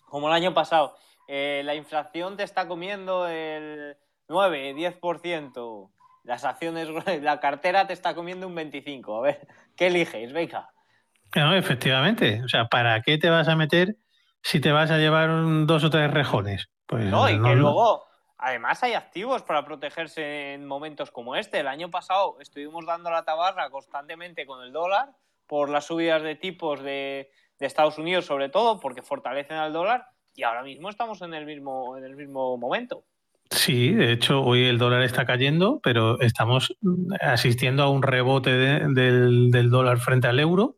como 0.06 0.28
el 0.28 0.34
año 0.34 0.54
pasado, 0.54 0.96
eh, 1.28 1.62
la 1.64 1.76
inflación 1.76 2.38
te 2.38 2.44
está 2.44 2.68
comiendo 2.68 3.28
el 3.28 3.96
9, 4.28 4.76
10%, 4.76 5.90
las 6.24 6.44
acciones, 6.44 6.90
la 7.22 7.40
cartera 7.40 7.88
te 7.88 7.94
está 7.94 8.14
comiendo 8.14 8.48
un 8.48 8.56
25%. 8.56 9.18
A 9.18 9.22
ver, 9.22 9.48
¿qué 9.76 9.88
eliges? 9.88 10.34
Venga. 10.34 10.75
No, 11.36 11.56
efectivamente. 11.56 12.42
O 12.44 12.48
sea, 12.48 12.66
¿para 12.66 13.02
qué 13.02 13.18
te 13.18 13.30
vas 13.30 13.48
a 13.48 13.56
meter 13.56 13.96
si 14.42 14.60
te 14.60 14.72
vas 14.72 14.92
a 14.92 14.98
llevar 14.98 15.30
dos 15.66 15.84
o 15.84 15.90
tres 15.90 16.12
rejones? 16.12 16.70
Pues 16.86 17.06
no, 17.06 17.30
y 17.30 17.42
que 17.42 17.56
luego, 17.56 18.06
además 18.38 18.82
hay 18.84 18.94
activos 18.94 19.44
para 19.44 19.66
protegerse 19.66 20.54
en 20.54 20.66
momentos 20.66 21.12
como 21.12 21.36
este. 21.36 21.60
El 21.60 21.68
año 21.68 21.90
pasado 21.90 22.38
estuvimos 22.40 22.86
dando 22.86 23.10
la 23.12 23.24
tabarra 23.24 23.70
constantemente 23.70 24.46
con 24.46 24.64
el 24.64 24.72
dólar 24.72 25.10
por 25.48 25.70
las 25.70 25.86
subidas 25.86 26.24
de 26.24 26.36
tipos 26.36 26.82
de, 26.82 27.30
de 27.60 27.66
Estados 27.66 27.98
Unidos 27.98 28.26
sobre 28.26 28.50
todo, 28.50 28.80
porque 28.80 29.02
fortalecen 29.02 29.58
al 29.58 29.74
dólar, 29.74 30.08
y 30.34 30.44
ahora 30.44 30.64
mismo 30.64 30.90
estamos 30.90 31.22
en 31.22 31.34
el 31.34 31.46
mismo, 31.46 31.98
en 31.98 32.04
el 32.04 32.16
mismo 32.16 32.58
momento. 32.58 33.04
Sí, 33.50 33.94
de 33.94 34.12
hecho, 34.12 34.42
hoy 34.42 34.66
el 34.66 34.78
dólar 34.78 35.04
está 35.04 35.26
cayendo, 35.26 35.80
pero 35.82 36.20
estamos 36.20 36.76
asistiendo 37.22 37.84
a 37.84 37.90
un 37.90 38.02
rebote 38.02 38.52
del, 38.52 39.70
dólar 39.70 40.00
frente 40.00 40.28
al 40.28 40.40
euro, 40.40 40.78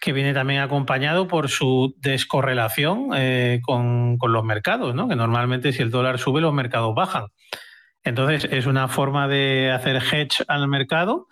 que 0.00 0.12
viene 0.12 0.32
también 0.32 0.60
acompañado 0.60 1.28
por 1.28 1.48
su 1.50 1.94
descorrelación 1.98 3.10
eh, 3.14 3.60
con, 3.62 4.18
los 4.20 4.44
mercados, 4.44 4.94
¿no? 4.94 5.08
que 5.08 5.16
normalmente 5.16 5.72
si 5.72 5.82
el 5.82 5.90
dólar 5.90 6.18
sube, 6.18 6.40
los 6.40 6.54
mercados 6.54 6.94
bajan. 6.94 7.26
Entonces, 8.02 8.48
es 8.50 8.66
una 8.66 8.88
forma 8.88 9.28
de 9.28 9.70
hacer 9.70 9.96
hedge 9.96 10.42
al 10.48 10.66
mercado 10.68 11.28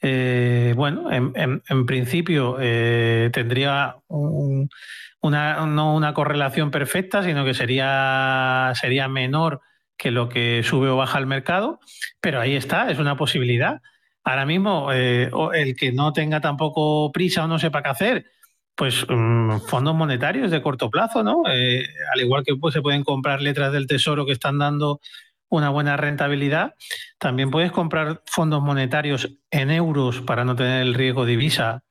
eh, 0.00 0.74
bueno, 0.76 1.10
en, 1.10 1.86
principio 1.86 2.56
eh, 2.60 3.30
tendría 3.32 3.96
una, 4.08 5.66
no 5.66 5.94
una 5.94 6.14
correlación 6.14 6.70
perfecta, 6.70 7.22
sino 7.22 7.44
que 7.44 7.54
sería, 7.54 8.72
sería 8.74 9.08
menor 9.08 9.60
que 9.96 10.10
lo 10.12 10.28
que 10.28 10.62
sube 10.62 10.88
o 10.88 10.96
baja 10.96 11.18
el 11.18 11.26
mercado, 11.26 11.80
pero 12.20 12.40
ahí 12.40 12.54
está, 12.54 12.90
es 12.90 12.98
una 12.98 13.16
posibilidad. 13.16 13.80
Ahora 14.24 14.46
mismo, 14.46 14.92
eh, 14.92 15.30
el 15.54 15.76
que 15.76 15.92
no 15.92 16.12
tenga 16.12 16.40
tampoco 16.40 17.10
prisa 17.12 17.44
o 17.44 17.48
no 17.48 17.58
sepa 17.58 17.82
qué 17.82 17.88
hacer, 17.88 18.26
pues 18.74 19.06
mm, 19.08 19.58
fondos 19.66 19.94
monetarios 19.94 20.50
de 20.50 20.62
corto 20.62 20.90
plazo, 20.90 21.22
¿no? 21.22 21.42
al 21.44 22.20
igual 22.20 22.44
que 22.44 22.54
pues, 22.56 22.74
se 22.74 22.82
pueden 22.82 23.04
comprar 23.04 23.40
letras 23.40 23.72
del 23.72 23.86
tesoro 23.86 24.26
que 24.26 24.32
están 24.32 24.58
dando 24.58 25.00
una 25.48 25.70
buena 25.70 25.96
rentabilidad. 25.96 26.74
También 27.18 27.50
puedes 27.50 27.72
comprar 27.72 28.22
fondos 28.26 28.62
monetarios 28.62 29.28
en 29.50 29.70
euros 29.70 30.20
para 30.20 30.44
no 30.44 30.54
tener 30.54 30.82
el 30.82 30.94
riesgo 30.94 31.24
de 31.24 31.32
divisa 31.32 31.82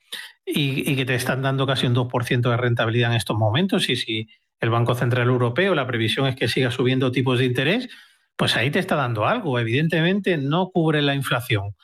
y, 0.45 0.95
que 0.95 1.05
te 1.05 1.15
están 1.15 1.41
dando 1.41 1.67
casi 1.67 1.87
un 1.87 1.95
2% 1.95 2.49
de 2.49 2.57
rentabilidad 2.57 3.11
en 3.11 3.17
estos 3.17 3.37
momentos. 3.37 3.89
Y 3.89 3.95
si 3.95 4.29
el 4.59 4.69
Banco 4.69 4.95
Central 4.95 5.27
Europeo, 5.27 5.75
la 5.75 5.87
previsión 5.87 6.27
es 6.27 6.35
que 6.35 6.47
siga 6.47 6.71
subiendo 6.71 7.11
tipos 7.11 7.39
de 7.39 7.45
interés, 7.45 7.89
pues 8.35 8.55
ahí 8.55 8.71
te 8.71 8.79
está 8.79 8.95
dando 8.95 9.25
algo. 9.25 9.59
Evidentemente 9.59 10.37
no 10.37 10.69
cubre 10.69 11.01
la 11.01 11.15
inflación, 11.15 11.75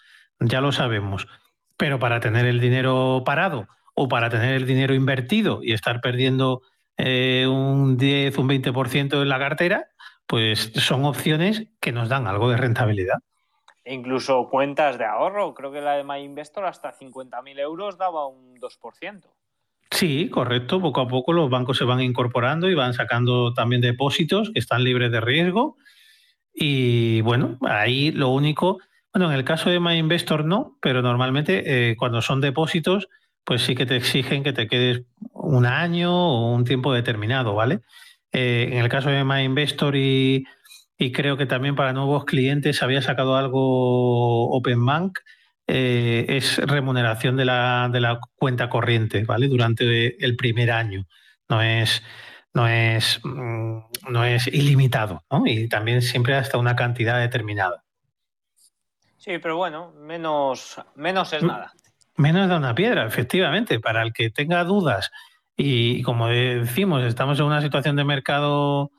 ya 0.43 0.61
lo 0.61 0.71
sabemos. 0.71 1.27
Pero 1.77 1.99
para 1.99 2.19
tener 2.19 2.45
el 2.45 2.59
dinero 2.59 3.23
parado 3.25 3.67
o 3.95 4.07
para 4.07 4.29
tener 4.29 4.55
el 4.55 4.65
dinero 4.65 4.93
invertido 4.93 5.59
y 5.63 5.73
estar 5.73 6.01
perdiendo 6.01 6.61
eh, 6.97 7.45
un 7.47 7.97
10, 7.97 8.37
un 8.37 8.49
20% 8.49 9.21
en 9.21 9.29
la 9.29 9.39
cartera, 9.39 9.87
pues 10.27 10.71
son 10.75 11.05
opciones 11.05 11.67
que 11.79 11.91
nos 11.91 12.09
dan 12.09 12.27
algo 12.27 12.49
de 12.49 12.57
rentabilidad. 12.57 13.19
E 13.83 13.93
incluso 13.93 14.49
cuentas 14.49 14.97
de 14.97 15.05
ahorro, 15.05 15.53
creo 15.53 15.71
que 15.71 15.81
la 15.81 15.93
de 15.93 16.03
MyInvestor 16.03 16.65
hasta 16.65 16.97
50.000 16.97 17.59
euros 17.59 17.97
daba 17.97 18.27
un 18.27 18.55
2%. 18.59 19.21
Sí, 19.91 20.29
correcto. 20.29 20.81
Poco 20.81 21.01
a 21.01 21.07
poco 21.07 21.33
los 21.33 21.49
bancos 21.49 21.77
se 21.77 21.83
van 21.83 22.01
incorporando 22.01 22.69
y 22.69 22.75
van 22.75 22.93
sacando 22.93 23.53
también 23.53 23.81
depósitos 23.81 24.51
que 24.51 24.59
están 24.59 24.83
libres 24.83 25.11
de 25.11 25.21
riesgo. 25.21 25.77
Y 26.53 27.21
bueno, 27.21 27.57
ahí 27.61 28.11
lo 28.11 28.29
único, 28.29 28.79
bueno, 29.13 29.31
en 29.31 29.37
el 29.37 29.45
caso 29.45 29.69
de 29.69 29.79
MyInvestor 29.79 30.45
no, 30.45 30.77
pero 30.81 31.01
normalmente 31.01 31.91
eh, 31.91 31.95
cuando 31.95 32.21
son 32.21 32.41
depósitos, 32.41 33.09
pues 33.43 33.61
sí 33.61 33.75
que 33.75 33.85
te 33.85 33.95
exigen 33.95 34.43
que 34.43 34.53
te 34.53 34.67
quedes 34.67 35.03
un 35.33 35.65
año 35.65 36.11
o 36.15 36.53
un 36.53 36.63
tiempo 36.65 36.93
determinado, 36.93 37.53
¿vale? 37.53 37.81
Eh, 38.31 38.69
en 38.71 38.79
el 38.79 38.89
caso 38.89 39.09
de 39.09 39.23
MyInvestor 39.23 39.95
y, 39.95 40.45
y 40.97 41.11
creo 41.11 41.37
que 41.37 41.45
también 41.45 41.75
para 41.75 41.93
nuevos 41.93 42.25
clientes 42.25 42.81
había 42.81 43.01
sacado 43.01 43.35
algo 43.35 44.49
OpenBank, 44.51 45.19
eh, 45.67 46.25
es 46.29 46.57
remuneración 46.57 47.37
de 47.37 47.45
la, 47.45 47.89
de 47.91 48.01
la 48.01 48.19
cuenta 48.35 48.69
corriente, 48.69 49.23
¿vale? 49.25 49.47
Durante 49.47 50.23
el 50.23 50.35
primer 50.35 50.71
año. 50.71 51.05
No 51.49 51.61
es, 51.61 52.01
no 52.53 52.67
es, 52.67 53.19
mm, 53.23 53.77
no 54.09 54.25
es 54.25 54.47
ilimitado, 54.47 55.23
¿no? 55.31 55.43
Y 55.45 55.67
también 55.69 56.01
siempre 56.01 56.35
hasta 56.35 56.57
una 56.57 56.75
cantidad 56.75 57.19
determinada. 57.19 57.82
Sí, 59.23 59.37
pero 59.37 59.55
bueno, 59.55 59.93
menos, 59.93 60.81
menos 60.95 61.31
es 61.31 61.43
nada. 61.43 61.71
Menos 62.17 62.49
da 62.49 62.57
una 62.57 62.75
piedra, 62.75 63.05
efectivamente. 63.05 63.79
Para 63.79 64.03
el 64.03 64.11
que 64.11 64.29
tenga 64.29 64.65
dudas 64.65 65.11
y 65.55 66.01
como 66.03 66.27
decimos, 66.27 67.03
estamos 67.05 67.39
en 67.39 67.45
una 67.45 67.61
situación 67.61 67.95
de 67.95 68.03
mercado 68.03 68.91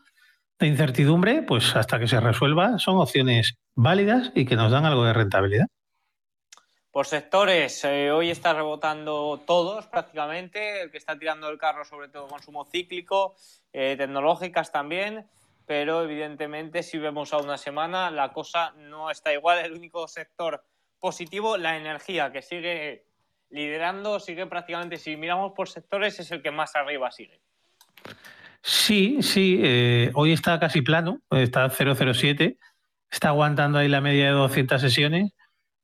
de 0.58 0.68
incertidumbre, 0.68 1.42
pues 1.42 1.76
hasta 1.76 1.98
que 1.98 2.08
se 2.08 2.20
resuelva 2.20 2.78
son 2.78 2.96
opciones 2.96 3.58
válidas 3.74 4.32
y 4.34 4.46
que 4.46 4.56
nos 4.56 4.72
dan 4.72 4.86
algo 4.86 5.04
de 5.04 5.12
rentabilidad. 5.12 5.66
Por 6.90 7.06
sectores, 7.06 7.84
eh, 7.84 8.10
hoy 8.10 8.30
está 8.30 8.54
rebotando 8.54 9.42
todos 9.46 9.86
prácticamente, 9.88 10.80
el 10.80 10.90
que 10.90 10.96
está 10.96 11.18
tirando 11.18 11.50
el 11.50 11.58
carro 11.58 11.84
sobre 11.84 12.08
todo 12.08 12.28
consumo 12.28 12.64
cíclico, 12.64 13.34
eh, 13.74 13.96
tecnológicas 13.98 14.72
también, 14.72 15.26
pero 15.66 16.02
evidentemente 16.02 16.82
si 16.82 16.98
vemos 16.98 17.32
a 17.32 17.38
una 17.38 17.58
semana 17.58 18.10
la 18.10 18.32
cosa 18.32 18.72
no 18.76 19.10
está 19.10 19.32
igual, 19.32 19.64
el 19.64 19.72
único 19.72 20.06
sector 20.08 20.64
positivo, 20.98 21.56
la 21.56 21.76
energía, 21.76 22.32
que 22.32 22.42
sigue 22.42 23.06
liderando, 23.50 24.18
sigue 24.20 24.46
prácticamente, 24.46 24.96
si 24.96 25.16
miramos 25.16 25.52
por 25.54 25.68
sectores, 25.68 26.18
es 26.18 26.30
el 26.30 26.42
que 26.42 26.50
más 26.50 26.74
arriba 26.74 27.10
sigue. 27.10 27.40
Sí, 28.62 29.18
sí, 29.20 29.60
eh, 29.62 30.10
hoy 30.14 30.32
está 30.32 30.58
casi 30.58 30.80
plano, 30.80 31.20
está 31.30 31.68
007, 31.68 32.58
está 33.10 33.28
aguantando 33.28 33.78
ahí 33.78 33.88
la 33.88 34.00
media 34.00 34.26
de 34.26 34.32
200 34.32 34.80
sesiones 34.80 35.32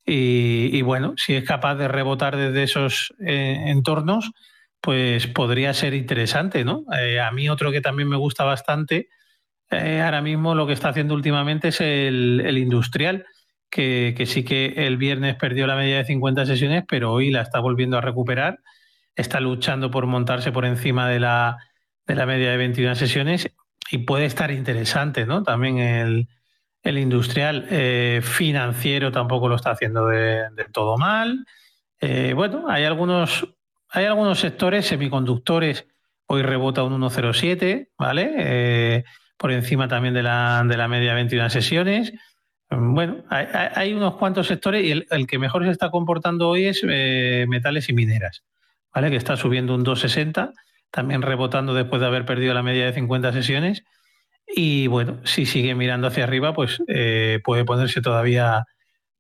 y, 0.07 0.81
bueno, 0.83 1.14
si 1.16 1.35
es 1.35 1.45
capaz 1.45 1.77
de 1.77 1.87
rebotar 1.87 2.37
desde 2.37 2.62
esos 2.62 3.14
eh, 3.25 3.64
entornos, 3.66 4.33
pues 4.81 5.27
podría 5.27 5.75
ser 5.75 5.95
interesante, 5.95 6.64
¿no? 6.64 6.85
Eh, 6.99 7.21
a 7.21 7.31
mí 7.31 7.49
otro 7.49 7.71
que 7.71 7.81
también 7.81 8.09
me 8.09 8.16
gusta 8.16 8.45
bastante, 8.45 9.09
ahora 9.70 10.20
mismo 10.20 10.54
lo 10.54 10.66
que 10.66 10.72
está 10.72 10.88
haciendo 10.88 11.14
últimamente 11.14 11.68
es 11.68 11.80
el, 11.80 12.42
el 12.44 12.59
industrial 12.59 13.24
que, 13.70 14.24
sí 14.26 14.44
que 14.44 14.74
el 14.87 14.96
viernes 14.96 15.37
perdió 15.37 15.66
la 15.66 15.76
media 15.76 15.98
de 15.98 16.04
50 16.04 16.44
sesiones, 16.46 16.85
pero 16.88 17.12
hoy 17.12 17.30
la 17.30 17.42
está 17.42 17.61
volviendo 17.61 17.96
a 17.96 18.00
recuperar. 18.00 18.61
Está 19.14 19.40
luchando 19.40 19.90
por 19.90 20.06
montarse 20.06 20.52
por 20.52 20.64
encima 20.64 21.09
de 21.09 21.20
la, 21.20 21.59
de 22.06 22.14
la 22.14 22.26
media 22.26 22.50
de 22.50 22.56
21 22.56 22.94
sesiones 22.96 23.50
y 23.90 23.98
puede 23.98 24.26
estar 24.26 24.50
interesante, 24.50 25.26
¿no? 25.26 25.42
También 25.42 25.78
el, 25.78 26.28
industrial 26.98 27.66
eh, 27.70 28.20
financiero 28.22 29.12
tampoco 29.12 29.48
lo 29.48 29.56
está 29.56 29.70
haciendo 29.70 30.06
de, 30.06 30.48
todo 30.72 30.96
mal. 30.96 31.46
Eh, 32.00 32.33
bueno, 32.35 32.64
hay 32.68 32.85
algunos, 32.85 33.46
hay 33.88 34.06
algunos 34.06 34.40
sectores, 34.40 34.87
semiconductores, 34.87 35.87
hoy 36.26 36.42
rebota 36.42 36.83
un 36.83 37.00
1,07, 37.00 37.90
¿vale? 37.98 38.35
Eh, 38.38 39.04
por 39.40 39.53
encima 39.53 39.88
también 39.88 40.12
de 40.12 40.22
la, 40.22 40.62
de 40.66 40.76
la 40.76 40.87
media 40.87 41.11
de 41.11 41.14
21 41.14 41.48
sesiones. 41.48 42.12
Bueno, 42.68 43.24
hay, 43.31 43.94
unos 43.94 44.16
cuantos 44.16 44.46
sectores 44.46 44.85
y 44.85 44.90
el, 44.92 45.26
que 45.26 45.38
mejor 45.38 45.64
se 45.64 45.70
está 45.70 45.90
comportando 45.90 46.46
hoy 46.46 46.66
es 46.66 46.85
eh, 46.87 47.46
metales 47.48 47.88
y 47.88 47.94
mineras, 47.94 48.44
¿vale? 48.94 49.09
Que 49.09 49.16
está 49.16 49.38
subiendo 49.38 49.74
un 49.74 49.83
2,60, 49.83 50.53
también 50.90 51.22
rebotando 51.22 51.72
después 51.72 52.00
de 52.00 52.07
haber 52.07 52.26
perdido 52.26 52.53
la 52.53 52.62
media 52.62 52.85
de 52.85 52.92
50 52.92 53.33
sesiones. 53.33 53.83
Y 54.46 54.88
bueno, 54.88 55.20
si 55.24 55.46
sigue 55.46 55.74
mirando 55.74 56.09
hacia 56.09 56.24
arriba, 56.24 56.53
pues 56.53 56.83
eh, 56.87 57.40
puede 57.42 57.64
ponerse 57.64 58.03
todavía, 58.03 58.66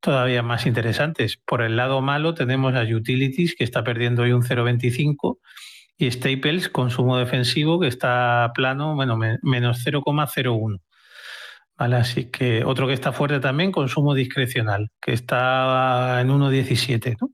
todavía 0.00 0.42
más 0.42 0.66
interesantes. 0.66 1.38
Por 1.46 1.62
el 1.62 1.76
lado 1.76 2.02
malo 2.02 2.34
tenemos 2.34 2.74
a 2.74 2.82
Utilities, 2.82 3.56
que 3.56 3.64
está 3.64 3.82
perdiendo 3.84 4.22
hoy 4.24 4.32
un 4.32 4.42
0,25, 4.42 5.38
y 6.00 6.10
Staples, 6.10 6.70
consumo 6.70 7.18
defensivo, 7.18 7.78
que 7.78 7.86
está 7.86 8.50
plano, 8.54 8.94
bueno, 8.94 9.18
menos 9.18 9.84
0,01. 9.84 10.80
¿Vale? 11.76 11.96
Así 11.96 12.30
que 12.30 12.64
otro 12.64 12.86
que 12.86 12.94
está 12.94 13.12
fuerte 13.12 13.38
también, 13.38 13.70
consumo 13.70 14.14
discrecional, 14.14 14.90
que 14.98 15.12
está 15.12 16.18
en 16.22 16.30
1,17. 16.30 17.16
¿no? 17.20 17.30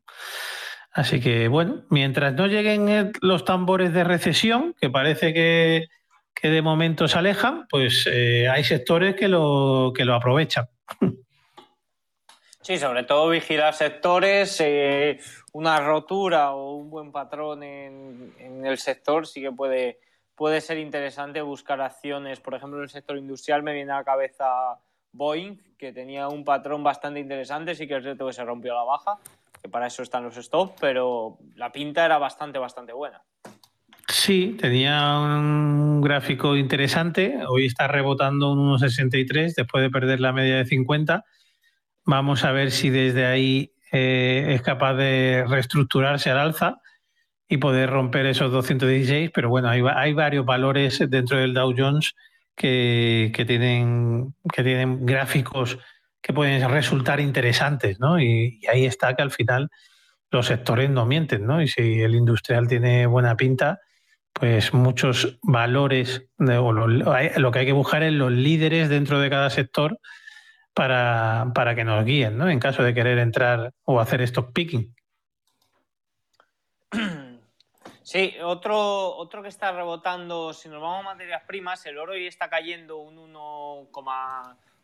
Así 0.90 1.20
que 1.20 1.46
bueno, 1.46 1.84
mientras 1.90 2.34
no 2.34 2.48
lleguen 2.48 3.12
los 3.20 3.44
tambores 3.44 3.92
de 3.92 4.02
recesión, 4.02 4.74
que 4.80 4.90
parece 4.90 5.32
que, 5.32 5.86
de 6.42 6.62
momento 6.62 7.06
se 7.06 7.18
alejan, 7.18 7.66
pues 7.70 8.08
eh, 8.10 8.48
hay 8.48 8.64
sectores 8.64 9.14
que 9.14 9.28
lo, 9.28 9.92
que 9.94 10.04
lo 10.04 10.14
aprovechan. 10.14 10.66
Sí, 12.66 12.78
sobre 12.78 13.04
todo 13.04 13.28
vigilar 13.28 13.74
sectores, 13.74 14.60
eh, 14.60 15.20
una 15.56 15.80
rotura 15.80 16.52
o 16.52 16.74
un 16.74 16.90
buen 16.90 17.10
patrón 17.10 17.62
en, 17.62 18.34
el 18.62 18.76
sector 18.76 19.26
sí 19.26 19.40
que 19.40 19.50
puede, 19.50 19.98
puede 20.34 20.60
ser 20.60 20.76
interesante 20.76 21.40
buscar 21.40 21.80
acciones. 21.80 22.40
Por 22.40 22.54
ejemplo, 22.54 22.76
en 22.78 22.82
el 22.84 22.90
sector 22.90 23.16
industrial 23.16 23.62
me 23.62 23.72
viene 23.72 23.92
a 23.92 23.96
la 23.96 24.04
cabeza 24.04 24.44
Boeing, 25.12 25.56
que 25.78 25.94
tenía 25.94 26.28
un 26.28 26.44
patrón 26.44 26.84
bastante 26.84 27.20
interesante, 27.20 27.74
sí 27.74 27.88
que 27.88 27.96
es 27.96 28.02
cierto 28.02 28.26
que 28.26 28.34
se 28.34 28.44
rompió 28.44 28.74
la 28.74 28.82
baja, 28.82 29.18
que 29.62 29.70
para 29.70 29.86
eso 29.86 30.02
están 30.02 30.24
los 30.24 30.34
stops, 30.34 30.74
pero 30.78 31.38
la 31.54 31.72
pinta 31.72 32.04
era 32.04 32.18
bastante, 32.18 32.58
bastante 32.58 32.92
buena. 32.92 33.22
Sí, 34.08 34.58
tenía 34.60 35.18
un 35.18 36.02
gráfico 36.02 36.54
interesante. 36.54 37.38
Hoy 37.48 37.64
está 37.64 37.88
rebotando 37.88 38.52
un 38.52 38.78
1,63 38.78 39.54
después 39.54 39.82
de 39.82 39.88
perder 39.88 40.20
la 40.20 40.34
media 40.34 40.56
de 40.56 40.66
50. 40.66 41.24
Vamos 42.04 42.44
a 42.44 42.52
ver 42.52 42.70
si 42.70 42.90
desde 42.90 43.24
ahí 43.24 43.72
eh, 43.92 44.54
es 44.54 44.62
capaz 44.62 44.94
de 44.94 45.44
reestructurarse 45.48 46.30
al 46.30 46.38
alza 46.38 46.80
y 47.48 47.58
poder 47.58 47.90
romper 47.90 48.26
esos 48.26 48.50
216. 48.52 49.30
Pero 49.34 49.48
bueno, 49.48 49.68
hay, 49.68 50.12
varios 50.12 50.44
valores 50.44 51.02
dentro 51.08 51.38
del 51.38 51.54
Dow 51.54 51.74
Jones 51.76 52.14
que, 52.54 53.32
tienen, 53.46 54.34
que 54.52 54.62
tienen 54.62 55.06
gráficos 55.06 55.78
que 56.20 56.32
pueden 56.32 56.68
resultar 56.68 57.20
interesantes, 57.20 58.00
¿no? 58.00 58.20
Y, 58.20 58.60
ahí 58.72 58.84
está 58.84 59.14
que 59.14 59.22
al 59.22 59.30
final 59.30 59.70
los 60.32 60.46
sectores 60.46 60.90
no 60.90 61.06
mienten, 61.06 61.46
¿no? 61.46 61.62
Y 61.62 61.68
si 61.68 62.00
el 62.00 62.16
industrial 62.16 62.66
tiene 62.66 63.06
buena 63.06 63.36
pinta, 63.36 63.80
pues 64.32 64.74
muchos 64.74 65.38
valores, 65.42 66.26
o 66.38 66.72
lo, 66.72 67.50
que 67.52 67.58
hay 67.60 67.66
que 67.66 67.72
buscar 67.72 68.02
es 68.02 68.12
los 68.12 68.32
líderes 68.32 68.88
dentro 68.88 69.20
de 69.20 69.30
cada 69.30 69.50
sector 69.50 70.00
para, 70.76 71.52
para 71.54 71.74
que 71.74 71.84
nos 71.84 72.04
guíen, 72.04 72.36
¿no? 72.36 72.50
En 72.50 72.60
caso 72.60 72.82
de 72.82 72.92
querer 72.92 73.16
entrar 73.18 73.72
o 73.84 73.98
hacer 73.98 74.20
stock 74.20 74.52
picking. 74.52 74.94
Sí, 78.02 78.36
otro, 78.40 79.16
otro 79.16 79.42
que 79.42 79.48
está 79.48 79.72
rebotando, 79.72 80.52
si 80.52 80.68
nos 80.68 80.80
vamos 80.80 81.00
a 81.00 81.08
materias 81.08 81.42
primas, 81.44 81.84
el 81.86 81.98
oro 81.98 82.12
hoy 82.12 82.28
está 82.28 82.48
cayendo 82.48 82.98
un 82.98 83.18
1, 83.18 83.88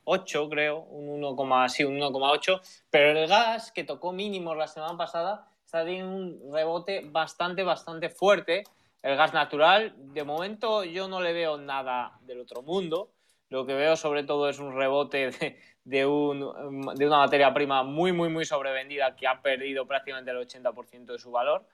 8, 0.03 0.49
creo, 0.49 0.81
un 0.81 1.09
1, 1.25 1.69
sí, 1.69 1.85
un 1.85 2.01
1,8, 2.01 2.61
pero 2.91 3.17
el 3.17 3.29
gas, 3.29 3.71
que 3.71 3.85
tocó 3.85 4.13
mínimos 4.13 4.57
la 4.57 4.67
semana 4.67 4.97
pasada, 4.97 5.47
está 5.65 5.85
teniendo 5.85 6.17
un 6.17 6.53
rebote 6.53 7.03
bastante, 7.05 7.63
bastante 7.63 8.09
fuerte. 8.09 8.65
El 9.03 9.17
gas 9.17 9.33
natural, 9.33 9.95
de 9.97 10.25
momento 10.25 10.83
yo 10.83 11.07
no 11.07 11.21
le 11.21 11.33
veo 11.33 11.59
nada 11.59 12.19
del 12.23 12.41
otro 12.41 12.63
mundo. 12.63 13.13
Lo 13.51 13.67
que 13.67 13.75
veo 13.75 13.95
sobre 13.97 14.25
todo 14.25 14.49
es 14.49 14.59
un 14.59 14.75
rebote 14.75 15.31
de, 15.31 15.61
de, 15.85 16.07
un, 16.07 16.41
de 16.95 17.07
una 17.07 17.19
materia 17.19 17.53
prima 17.53 17.83
muy, 17.83 18.13
muy, 18.13 18.29
muy 18.29 18.45
sobrevendida 18.45 19.17
que 19.17 19.27
ha 19.27 19.41
perdido 19.41 19.87
prácticamente 19.87 20.31
el 20.31 20.39
80% 20.39 21.07
de 21.07 21.19
su 21.19 21.31
valor 21.31 21.65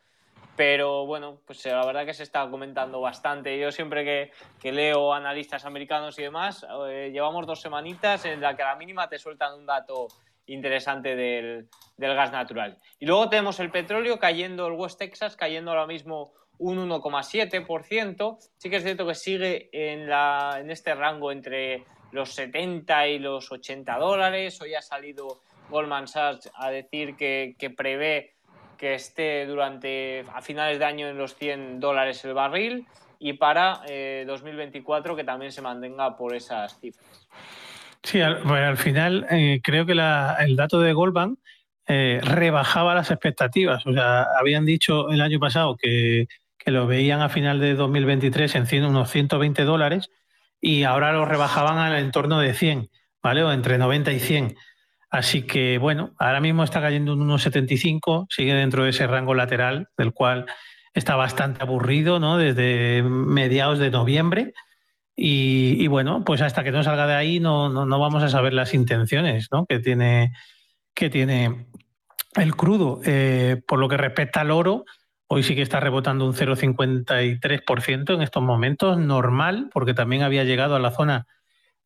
pero 0.59 1.07
bueno, 1.07 1.38
pues 1.47 1.64
la 1.66 1.87
verdad 1.87 2.05
que 2.05 2.12
se 2.12 2.25
está 2.25 2.51
comentando 2.51 3.01
bastante. 3.01 3.57
Yo 3.61 3.71
siempre 3.71 4.33
que, 4.61 4.73
leo 4.73 5.14
analistas 5.14 5.64
americanos 5.64 6.18
y 6.18 6.23
demás, 6.23 6.66
eh, 6.88 7.11
llevamos 7.12 7.47
dos 7.47 7.61
semanitas 7.61 8.25
en 8.25 8.40
la 8.40 8.57
que 8.57 8.62
a 8.62 8.73
la 8.73 8.75
mínima 8.75 9.09
te 9.09 9.21
sueltan 9.21 9.55
un 9.55 9.66
dato 9.66 10.09
interesante 10.47 11.14
del, 11.14 11.68
gas 11.97 12.33
natural. 12.33 12.77
Y 12.99 13.07
luego 13.07 13.29
tenemos 13.29 13.61
el 13.61 13.71
petróleo 13.71 14.18
cayendo, 14.18 14.66
el 14.66 14.73
West 14.73 14.99
Texas 14.99 15.37
cayendo 15.37 15.71
ahora 15.71 15.87
mismo 15.87 16.33
un 16.59 16.90
1,7%. 16.90 18.38
Sí 18.57 18.68
que 18.68 18.77
es 18.77 18.83
cierto 18.83 19.07
que 19.07 19.14
sigue 19.14 19.68
en, 19.73 20.09
la, 20.09 20.57
en 20.59 20.73
este 20.73 20.92
rango 20.92 21.31
entre 21.31 21.85
los 22.12 22.33
70 22.35 23.09
y 23.09 23.18
los 23.18 23.51
80 23.51 23.99
dólares. 23.99 24.61
Hoy 24.61 24.75
ha 24.75 24.83
salido 24.83 25.40
Goldman 25.68 26.09
Sachs 26.09 26.51
a 26.55 26.71
decir 26.71 27.16
que, 27.16 27.55
que 27.59 27.71
prevé 27.71 28.35
que 28.79 28.94
esté 28.94 29.44
durante 29.44 30.25
a 30.33 30.40
finales 30.40 30.79
de 30.79 30.85
año 30.85 31.09
en 31.09 31.18
los 31.18 31.35
100 31.35 31.81
dólares 31.81 32.25
el 32.25 32.33
barril 32.33 32.87
y 33.18 33.33
para 33.35 33.81
2024 34.27 35.12
eh, 35.12 35.16
que 35.16 35.25
también 35.25 35.53
se 35.53 35.61
mantenga 35.61 36.16
por 36.16 36.35
esas 36.35 36.79
cifras. 36.81 37.29
Sí, 38.03 38.21
al, 38.21 38.77
final 38.77 39.27
eh, 39.31 39.61
creo 39.62 39.85
que 39.85 39.92
el 39.92 40.57
dato 40.57 40.81
de 40.81 40.92
Goldman 40.92 41.38
eh, 41.88 42.21
rebajaba 42.23 42.94
las 42.94 43.11
expectativas. 43.11 43.85
O 43.87 43.92
sea, 43.92 44.27
habían 44.38 44.64
dicho 44.64 45.11
el 45.11 45.21
año 45.21 45.40
pasado 45.40 45.77
que, 45.77 46.29
que 46.57 46.71
lo 46.71 46.87
veían 46.87 47.21
a 47.21 47.29
final 47.29 47.59
de 47.61 47.75
2023 47.75 48.55
en 48.55 48.66
100, 48.66 48.85
unos 48.85 49.11
120 49.11 49.64
dólares 49.64 50.11
y 50.61 50.83
ahora 50.85 51.12
lo 51.12 51.25
rebajaban 51.25 51.79
al 51.79 51.97
entorno 51.99 52.40
de 52.40 52.55
100, 52.55 52.90
¿vale? 53.23 53.42
O 53.42 53.53
entre 53.53 53.79
90 53.79 54.12
y 54.12 54.21
100. 54.21 54.57
Así 55.11 55.42
que 55.42 55.79
bueno, 55.79 56.14
ahora 56.18 56.40
mismo 56.40 56.64
está 56.64 56.81
cayendo 56.81 57.14
un 57.14 57.29
1,75, 57.29 58.27
sigue 58.29 58.55
dentro 58.55 58.85
de 58.85 58.90
ese 58.90 59.07
rango 59.07 59.35
lateral, 59.35 59.88
del 59.97 60.12
cual 60.12 60.47
está 60.92 61.16
bastante 61.16 61.62
aburrido, 61.62 62.21
¿no? 62.21 62.37
Desde 62.37 63.03
mediados 63.03 63.79
de 63.79 63.90
noviembre. 63.90 64.53
Y, 65.21 65.88
bueno, 65.88 66.23
pues 66.25 66.42
hasta 66.42 66.62
que 66.62 66.71
no 66.71 66.85
salga 66.85 67.09
de 67.09 67.14
ahí 67.14 67.40
no, 67.40 67.68
no, 67.68 67.99
vamos 67.99 68.23
a 68.23 68.29
saber 68.29 68.53
las 68.53 68.73
intenciones 68.73 69.49
¿no? 69.51 69.66
que, 69.66 69.81
tiene, 69.81 70.33
que 70.94 71.11
tiene 71.11 71.66
el 72.37 72.55
crudo. 72.55 73.01
Eh, 73.05 73.61
por 73.66 73.81
lo 73.81 73.88
que 73.88 73.97
respecta 73.97 74.42
al 74.42 74.53
oro, 74.53 74.85
hoy 75.29 75.43
sí 75.43 75.55
que 75.55 75.62
está 75.62 75.79
rebotando 75.79 76.27
un 76.27 76.33
0,53% 76.33 78.14
en 78.14 78.23
estos 78.23 78.43
momentos, 78.43 78.99
normal, 78.99 79.69
porque 79.73 79.95
también 79.95 80.23
había 80.23 80.45
llegado 80.45 80.75
a 80.75 80.81
la 80.81 80.91
zona 80.91 81.27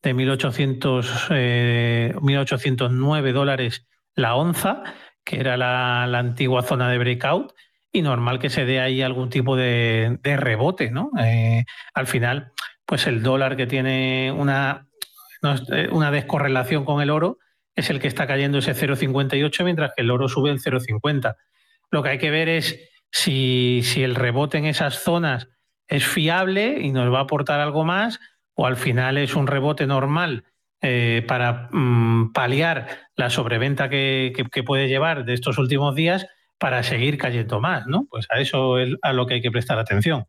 de 0.02 0.14
1.800, 0.14 1.28
eh, 1.30 2.14
1.809 2.16 3.32
dólares 3.32 3.86
la 4.14 4.34
onza, 4.36 4.82
que 5.24 5.40
era 5.40 5.56
la, 5.56 6.04
antigua 6.18 6.62
zona 6.62 6.88
de 6.88 6.98
breakout, 6.98 7.52
y 7.92 8.02
normal 8.02 8.38
que 8.38 8.48
se 8.48 8.64
dé 8.64 8.80
ahí 8.80 9.02
algún 9.02 9.28
tipo 9.28 9.56
de, 9.56 10.18
rebote, 10.22 10.90
¿no? 10.90 11.10
Eh, 11.18 11.64
al 11.94 12.06
final, 12.06 12.52
pues 12.86 13.06
el 13.06 13.22
dólar 13.22 13.56
que 13.56 13.66
tiene 13.66 14.32
una, 14.32 14.86
eh, 15.72 15.88
una 15.90 16.10
descorrelación 16.10 16.84
con 16.84 17.02
el 17.02 17.10
oro 17.10 17.38
es 17.74 17.90
el 17.90 18.00
que 18.00 18.08
está 18.08 18.26
cayendo 18.26 18.58
ese 18.58 18.74
0,58, 18.74 19.64
mientras 19.64 19.92
que 19.94 20.02
el 20.02 20.10
oro 20.10 20.28
sube 20.28 20.50
el 20.50 20.60
0,50. 20.60 21.36
Lo 21.90 22.02
que 22.02 22.08
hay 22.10 22.18
que 22.18 22.30
ver 22.30 22.48
es 22.48 22.91
si, 23.12 23.82
el 24.02 24.14
rebote 24.14 24.58
en 24.58 24.64
esas 24.64 24.98
zonas 24.98 25.48
es 25.86 26.06
fiable 26.06 26.78
y 26.80 26.90
nos 26.90 27.12
va 27.12 27.18
a 27.18 27.22
aportar 27.22 27.60
algo 27.60 27.84
más 27.84 28.18
o 28.54 28.66
al 28.66 28.76
final 28.76 29.18
es 29.18 29.36
un 29.36 29.46
rebote 29.46 29.86
normal 29.86 30.44
eh, 30.80 31.22
para 31.28 31.68
mm, 31.70 32.32
paliar 32.32 32.88
la 33.14 33.30
sobreventa 33.30 33.88
que, 33.88 34.32
puede 34.66 34.88
llevar 34.88 35.24
de 35.24 35.34
estos 35.34 35.58
últimos 35.58 35.94
días 35.94 36.26
para 36.58 36.82
seguir 36.82 37.18
cayendo 37.18 37.60
más, 37.60 37.86
¿no? 37.86 38.06
Pues 38.10 38.26
a 38.30 38.40
eso 38.40 38.78
es 38.78 38.96
a 39.02 39.12
lo 39.12 39.26
que 39.26 39.34
hay 39.34 39.42
que 39.42 39.50
prestar 39.50 39.78
atención. 39.78 40.26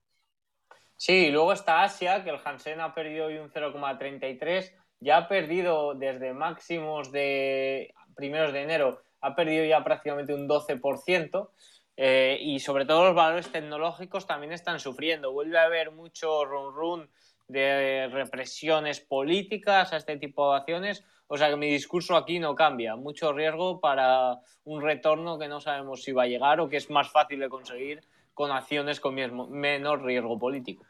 Sí, 0.98 1.32
luego 1.32 1.54
está 1.54 1.84
Asia, 1.84 2.24
que 2.24 2.30
el 2.32 2.39
Hansen 2.43 2.82
ha 2.82 2.93
perdido 2.93 3.28
hoy 3.28 3.38
un 3.38 3.50
0,33, 3.50 4.74
ya 5.00 5.17
ha 5.17 5.28
perdido 5.28 5.93
desde 5.96 6.34
máximos 6.34 7.12
de 7.12 7.93
primeros 8.15 8.54
de 8.54 8.62
enero, 8.62 9.02
ha 9.22 9.36
perdido 9.36 9.65
ya 9.65 9.84
prácticamente 9.84 10.34
un 10.34 10.48
12%. 10.48 11.50
Eh, 11.95 12.38
y 12.41 12.60
sobre 12.60 12.86
todo 12.86 13.06
los 13.06 13.15
valores 13.15 13.51
tecnológicos 13.51 14.25
también 14.25 14.51
están 14.51 14.79
sufriendo. 14.79 15.32
Vuelve 15.32 15.60
a 15.60 15.63
haber 15.63 15.91
mucho 15.91 16.43
run 16.45 16.73
run 16.73 17.10
de 17.47 18.10
represiones 18.12 18.99
políticas 18.99 19.93
a 19.93 19.97
este 19.97 20.17
tipo 20.17 20.51
de 20.51 20.58
acciones. 20.58 21.03
O 21.27 21.38
sea 21.38 21.49
que 21.49 21.56
mi 21.56 21.67
discurso 21.67 22.15
aquí 22.15 22.39
no 22.39 22.56
cambia. 22.56 22.95
Mucho 22.95 23.34
riesgo 23.34 23.79
para 23.79 24.39
un 24.63 24.82
retorno 24.82 25.38
que 25.38 25.47
no 25.47 25.60
sabemos 25.62 26.03
si 26.03 26.12
va 26.12 26.23
a 26.23 26.27
llegar 26.27 26.60
o 26.60 26.69
que 26.69 26.77
es 26.77 26.89
más 26.89 27.10
fácil 27.12 27.39
de 27.39 27.49
conseguir 27.49 28.01
con 28.34 28.51
acciones 28.51 28.99
con 28.99 29.15
menor 29.15 30.03
riesgo 30.03 30.39
político. 30.39 30.86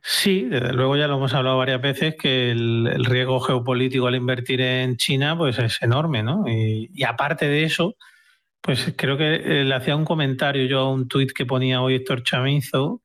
Sí, 0.00 0.44
desde 0.44 0.72
luego 0.72 0.96
ya 0.96 1.08
lo 1.08 1.16
hemos 1.16 1.34
hablado 1.34 1.58
varias 1.58 1.80
veces 1.80 2.14
que 2.16 2.50
el, 2.50 3.04
riesgo 3.04 3.40
geopolítico 3.40 4.06
al 4.06 4.14
invertir 4.14 4.60
en 4.60 4.96
China 4.96 5.36
pues 5.36 5.58
es 5.58 5.82
enorme, 5.82 6.22
¿no? 6.22 6.44
Y, 6.46 7.02
aparte 7.02 7.48
de 7.48 7.64
eso, 7.64 7.96
pues 8.60 8.94
creo 8.96 9.16
que 9.16 9.34
eh, 9.34 9.64
le 9.64 9.74
hacía 9.74 9.96
un 9.96 10.04
comentario 10.04 10.66
yo 10.66 10.80
a 10.80 10.92
un 10.92 11.08
tuit 11.08 11.32
que 11.32 11.46
ponía 11.46 11.80
hoy 11.80 11.94
Héctor 11.94 12.22
Chamizo, 12.22 13.02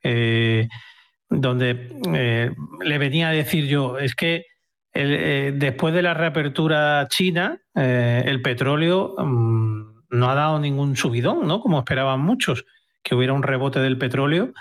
donde 1.39 1.89
eh, 2.13 2.51
le 2.83 2.97
venía 2.97 3.29
a 3.29 3.31
decir 3.31 3.65
yo, 3.67 3.97
es 3.97 4.15
que 4.15 4.45
eh, 4.93 5.51
después 5.55 5.93
de 5.93 6.03
la 6.03 6.13
reapertura 6.13 7.07
china, 7.09 7.59
eh, 7.75 8.23
el 8.25 8.41
petróleo 8.41 9.15
mm, 9.17 10.03
no 10.11 10.29
ha 10.29 10.35
dado 10.35 10.59
ningún 10.59 10.95
subidón, 10.95 11.47
¿no? 11.47 11.59
Como 11.59 11.79
esperaban 11.79 12.21
muchos, 12.21 12.65
que 13.01 13.15
hubiera 13.15 13.33
un 13.33 13.43
rebote 13.43 13.79
del 13.79 13.97
petróleo 13.97 14.53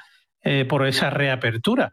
por 0.69 0.85
esa 0.89 1.09
reapertura. 1.09 1.93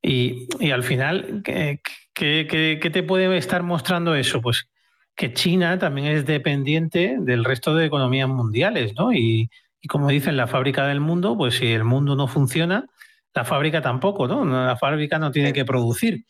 Y, 0.00 0.48
al 0.72 0.82
final, 0.82 1.42
¿qué, 1.44 1.80
qué 2.14 2.90
te 2.90 3.02
puede 3.02 3.36
estar 3.36 3.62
mostrando 3.62 4.14
eso? 4.14 4.40
Pues 4.40 4.69
que 5.20 5.34
China 5.34 5.78
también 5.78 6.06
es 6.06 6.24
dependiente 6.24 7.18
del 7.20 7.44
resto 7.44 7.74
de 7.74 7.84
economías 7.84 8.26
mundiales, 8.26 8.94
¿no? 8.96 9.12
Y, 9.12 9.50
y 9.78 9.86
como 9.86 10.08
dicen, 10.08 10.34
la 10.38 10.46
fábrica 10.46 10.86
del 10.86 11.00
mundo, 11.00 11.36
pues 11.36 11.56
si 11.56 11.66
el 11.74 11.84
mundo 11.84 12.16
no 12.16 12.26
funciona, 12.26 12.86
la 13.34 13.44
fábrica 13.44 13.82
tampoco, 13.82 14.26
¿no? 14.26 14.46
La 14.46 14.78
fábrica 14.78 15.18
no 15.18 15.30
tiene 15.30 15.52
que 15.52 15.66
producir. 15.66 16.24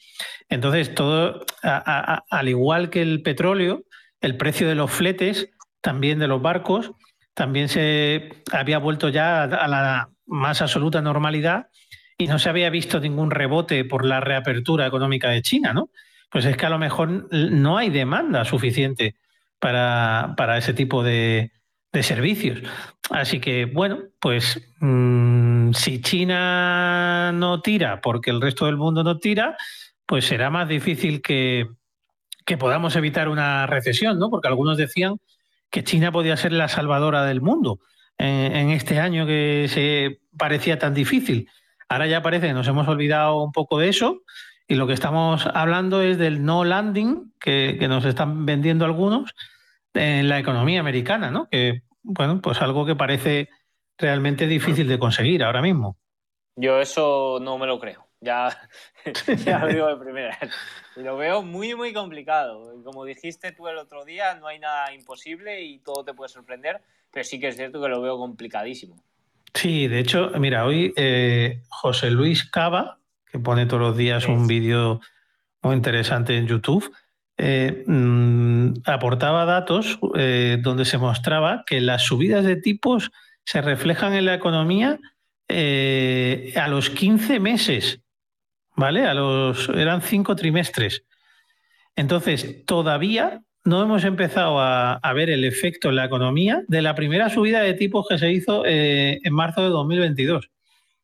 Entonces, 0.48 0.92
todo, 0.92 1.46
al 1.62 2.48
igual 2.48 2.90
que 2.90 3.00
el 3.00 3.22
petróleo, 3.22 3.84
el 4.20 4.36
precio 4.36 4.66
de 4.66 4.74
los 4.74 4.90
fletes, 4.90 5.50
también 5.80 6.18
de 6.18 6.26
los 6.26 6.42
barcos, 6.42 6.90
también 7.32 7.68
se 7.68 8.42
había 8.50 8.78
vuelto 8.78 9.08
ya 9.08 9.44
a 9.44 9.68
la 9.68 10.10
más 10.26 10.62
absoluta 10.62 11.00
normalidad 11.00 11.68
y 12.18 12.26
no 12.26 12.40
se 12.40 12.48
había 12.48 12.70
visto 12.70 12.98
ningún 12.98 13.30
rebote 13.30 13.84
por 13.84 14.04
la 14.04 14.18
reapertura 14.18 14.84
económica 14.84 15.30
de 15.30 15.42
China, 15.42 15.72
¿no? 15.72 15.90
Pues 16.30 16.44
es 16.44 16.56
que 16.56 16.66
a 16.66 16.70
lo 16.70 16.78
mejor 16.78 17.28
no 17.32 17.76
hay 17.76 17.90
demanda 17.90 18.44
suficiente 18.44 19.16
para, 19.58 20.34
para 20.36 20.58
ese 20.58 20.74
tipo 20.74 21.02
de, 21.02 21.52
de 21.92 22.02
servicios. 22.02 22.60
Así 23.10 23.40
que, 23.40 23.64
bueno, 23.66 23.98
pues 24.20 24.60
mm, 24.80 25.72
si 25.72 26.00
China 26.00 27.32
no 27.32 27.60
tira 27.60 28.00
porque 28.00 28.30
el 28.30 28.40
resto 28.40 28.66
del 28.66 28.76
mundo 28.76 29.02
no 29.02 29.18
tira, 29.18 29.56
pues 30.06 30.24
será 30.24 30.50
más 30.50 30.68
difícil 30.68 31.20
que, 31.22 31.66
que 32.46 32.56
podamos 32.56 32.96
evitar 32.96 33.28
una 33.28 33.66
recesión, 33.66 34.18
¿no? 34.18 34.30
Porque 34.30 34.48
algunos 34.48 34.76
decían 34.76 35.16
que 35.70 35.84
China 35.84 36.12
podía 36.12 36.36
ser 36.36 36.52
la 36.52 36.68
salvadora 36.68 37.24
del 37.24 37.40
mundo 37.40 37.80
en, 38.18 38.56
en 38.56 38.70
este 38.70 39.00
año 39.00 39.26
que 39.26 39.66
se 39.68 40.20
parecía 40.36 40.78
tan 40.78 40.94
difícil. 40.94 41.48
Ahora 41.88 42.06
ya 42.06 42.22
parece 42.22 42.52
nos 42.52 42.68
hemos 42.68 42.86
olvidado 42.86 43.42
un 43.42 43.52
poco 43.52 43.78
de 43.78 43.88
eso 43.88 44.22
y 44.70 44.76
lo 44.76 44.86
que 44.86 44.92
estamos 44.92 45.48
hablando 45.52 46.00
es 46.00 46.16
del 46.16 46.44
no 46.44 46.64
landing 46.64 47.32
que, 47.40 47.76
que 47.76 47.88
nos 47.88 48.04
están 48.04 48.46
vendiendo 48.46 48.84
algunos 48.84 49.34
en 49.94 50.28
la 50.28 50.38
economía 50.38 50.78
americana, 50.78 51.32
¿no? 51.32 51.48
Que, 51.48 51.82
bueno, 52.04 52.40
pues 52.40 52.62
algo 52.62 52.86
que 52.86 52.94
parece 52.94 53.48
realmente 53.98 54.46
difícil 54.46 54.86
de 54.86 55.00
conseguir 55.00 55.42
ahora 55.42 55.60
mismo. 55.60 55.96
Yo 56.54 56.80
eso 56.80 57.40
no 57.42 57.58
me 57.58 57.66
lo 57.66 57.80
creo. 57.80 58.06
Ya, 58.20 58.56
ya 59.44 59.58
lo 59.58 59.66
digo 59.66 59.88
de 59.88 59.96
primera. 59.96 60.38
Lo 60.94 61.16
veo 61.16 61.42
muy, 61.42 61.74
muy 61.74 61.92
complicado. 61.92 62.80
Como 62.84 63.04
dijiste 63.04 63.50
tú 63.50 63.66
el 63.66 63.76
otro 63.76 64.04
día, 64.04 64.36
no 64.36 64.46
hay 64.46 64.60
nada 64.60 64.94
imposible 64.94 65.62
y 65.62 65.80
todo 65.80 66.04
te 66.04 66.14
puede 66.14 66.28
sorprender, 66.28 66.80
pero 67.10 67.24
sí 67.24 67.40
que 67.40 67.48
es 67.48 67.56
cierto 67.56 67.82
que 67.82 67.88
lo 67.88 68.00
veo 68.00 68.18
complicadísimo. 68.18 69.02
Sí, 69.52 69.88
de 69.88 69.98
hecho, 69.98 70.30
mira, 70.38 70.64
hoy 70.64 70.92
eh, 70.96 71.60
José 71.70 72.12
Luis 72.12 72.48
Cava, 72.48 72.99
que 73.30 73.38
pone 73.38 73.66
todos 73.66 73.82
los 73.82 73.96
días 73.96 74.26
un 74.26 74.46
vídeo 74.46 75.00
muy 75.62 75.76
interesante 75.76 76.36
en 76.36 76.46
YouTube, 76.46 76.90
eh, 77.42 77.84
mm, 77.86 78.82
aportaba 78.84 79.46
datos 79.46 79.98
eh, 80.14 80.58
donde 80.60 80.84
se 80.84 80.98
mostraba 80.98 81.64
que 81.66 81.80
las 81.80 82.02
subidas 82.02 82.44
de 82.44 82.56
tipos 82.56 83.10
se 83.44 83.62
reflejan 83.62 84.12
en 84.12 84.26
la 84.26 84.34
economía 84.34 84.98
eh, 85.48 86.52
a 86.56 86.68
los 86.68 86.90
15 86.90 87.40
meses, 87.40 88.02
¿vale? 88.76 89.06
A 89.06 89.14
los, 89.14 89.70
eran 89.70 90.02
cinco 90.02 90.36
trimestres. 90.36 91.04
Entonces, 91.96 92.64
todavía 92.66 93.40
no 93.64 93.82
hemos 93.82 94.04
empezado 94.04 94.60
a, 94.60 94.94
a, 94.94 95.12
ver 95.14 95.30
el 95.30 95.44
efecto 95.44 95.88
en 95.88 95.96
la 95.96 96.04
economía 96.04 96.62
de 96.68 96.82
la 96.82 96.94
primera 96.94 97.30
subida 97.30 97.60
de 97.60 97.74
tipos 97.74 98.06
que 98.06 98.18
se 98.18 98.30
hizo 98.30 98.64
en 98.66 99.32
marzo 99.32 99.62
de 99.62 99.68
2022. 99.68 100.50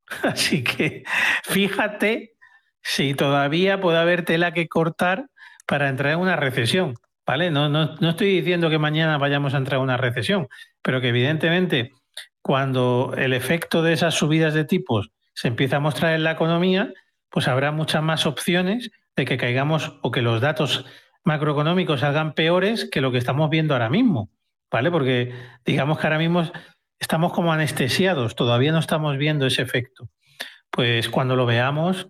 Así 0.23 0.63
que 0.63 1.05
fíjate 1.45 2.35
si 2.83 3.15
todavía 3.15 3.81
puede 3.81 3.99
haber 3.99 4.25
tela 4.25 4.53
que 4.53 4.69
cortar 4.69 5.27
para 5.67 5.89
entrar 5.89 6.13
en 6.13 6.21
una 6.21 6.37
recesión. 6.37 6.95
¿Vale? 7.27 7.51
No, 7.51 7.69
no, 7.69 7.97
no 7.97 8.11
estoy 8.11 8.29
diciendo 8.29 8.71
que 8.71 8.79
mañana 8.79 9.19
vayamos 9.19 9.53
a 9.53 9.57
entrar 9.57 9.79
en 9.79 9.83
una 9.83 9.97
recesión, 9.97 10.47
pero 10.81 11.01
que 11.01 11.09
evidentemente 11.09 11.91
cuando 12.41 13.15
el 13.17 13.33
efecto 13.33 13.83
de 13.83 13.93
esas 13.93 14.15
subidas 14.15 14.55
de 14.55 14.65
tipos 14.65 15.11
se 15.35 15.49
empieza 15.49 15.79
a 15.79 15.81
mostrar 15.81 16.15
en 16.15 16.23
la 16.23 16.31
economía, 16.31 16.93
pues 17.29 17.49
habrá 17.49 17.73
muchas 17.73 18.05
más 18.05 18.27
opciones 18.27 18.93
de 19.17 19.25
que 19.25 19.37
caigamos 19.37 19.99
o 20.03 20.13
que 20.13 20.23
los 20.23 20.41
datos 20.41 20.85
macroeconómicos 21.25 22.01
salgan 22.01 22.35
peores 22.35 22.89
que 22.89 23.01
lo 23.01 23.11
que 23.11 23.19
estamos 23.19 23.51
viendo 23.51 23.75
ahora 23.75 23.91
mismo, 23.91 24.31
¿vale? 24.71 24.93
Porque 24.93 25.35
digamos 25.65 25.99
que 25.99 26.07
ahora 26.07 26.19
mismo 26.19 26.49
estamos 26.99 27.33
como 27.33 27.53
anestesiados, 27.53 28.35
todavía 28.35 28.73
no 28.73 28.79
estamos 28.79 29.17
viendo 29.17 29.47
ese 29.47 29.63
efecto. 29.63 30.09
Pues 30.71 31.09
cuando 31.09 31.37
lo 31.37 31.47
veamos, 31.47 32.07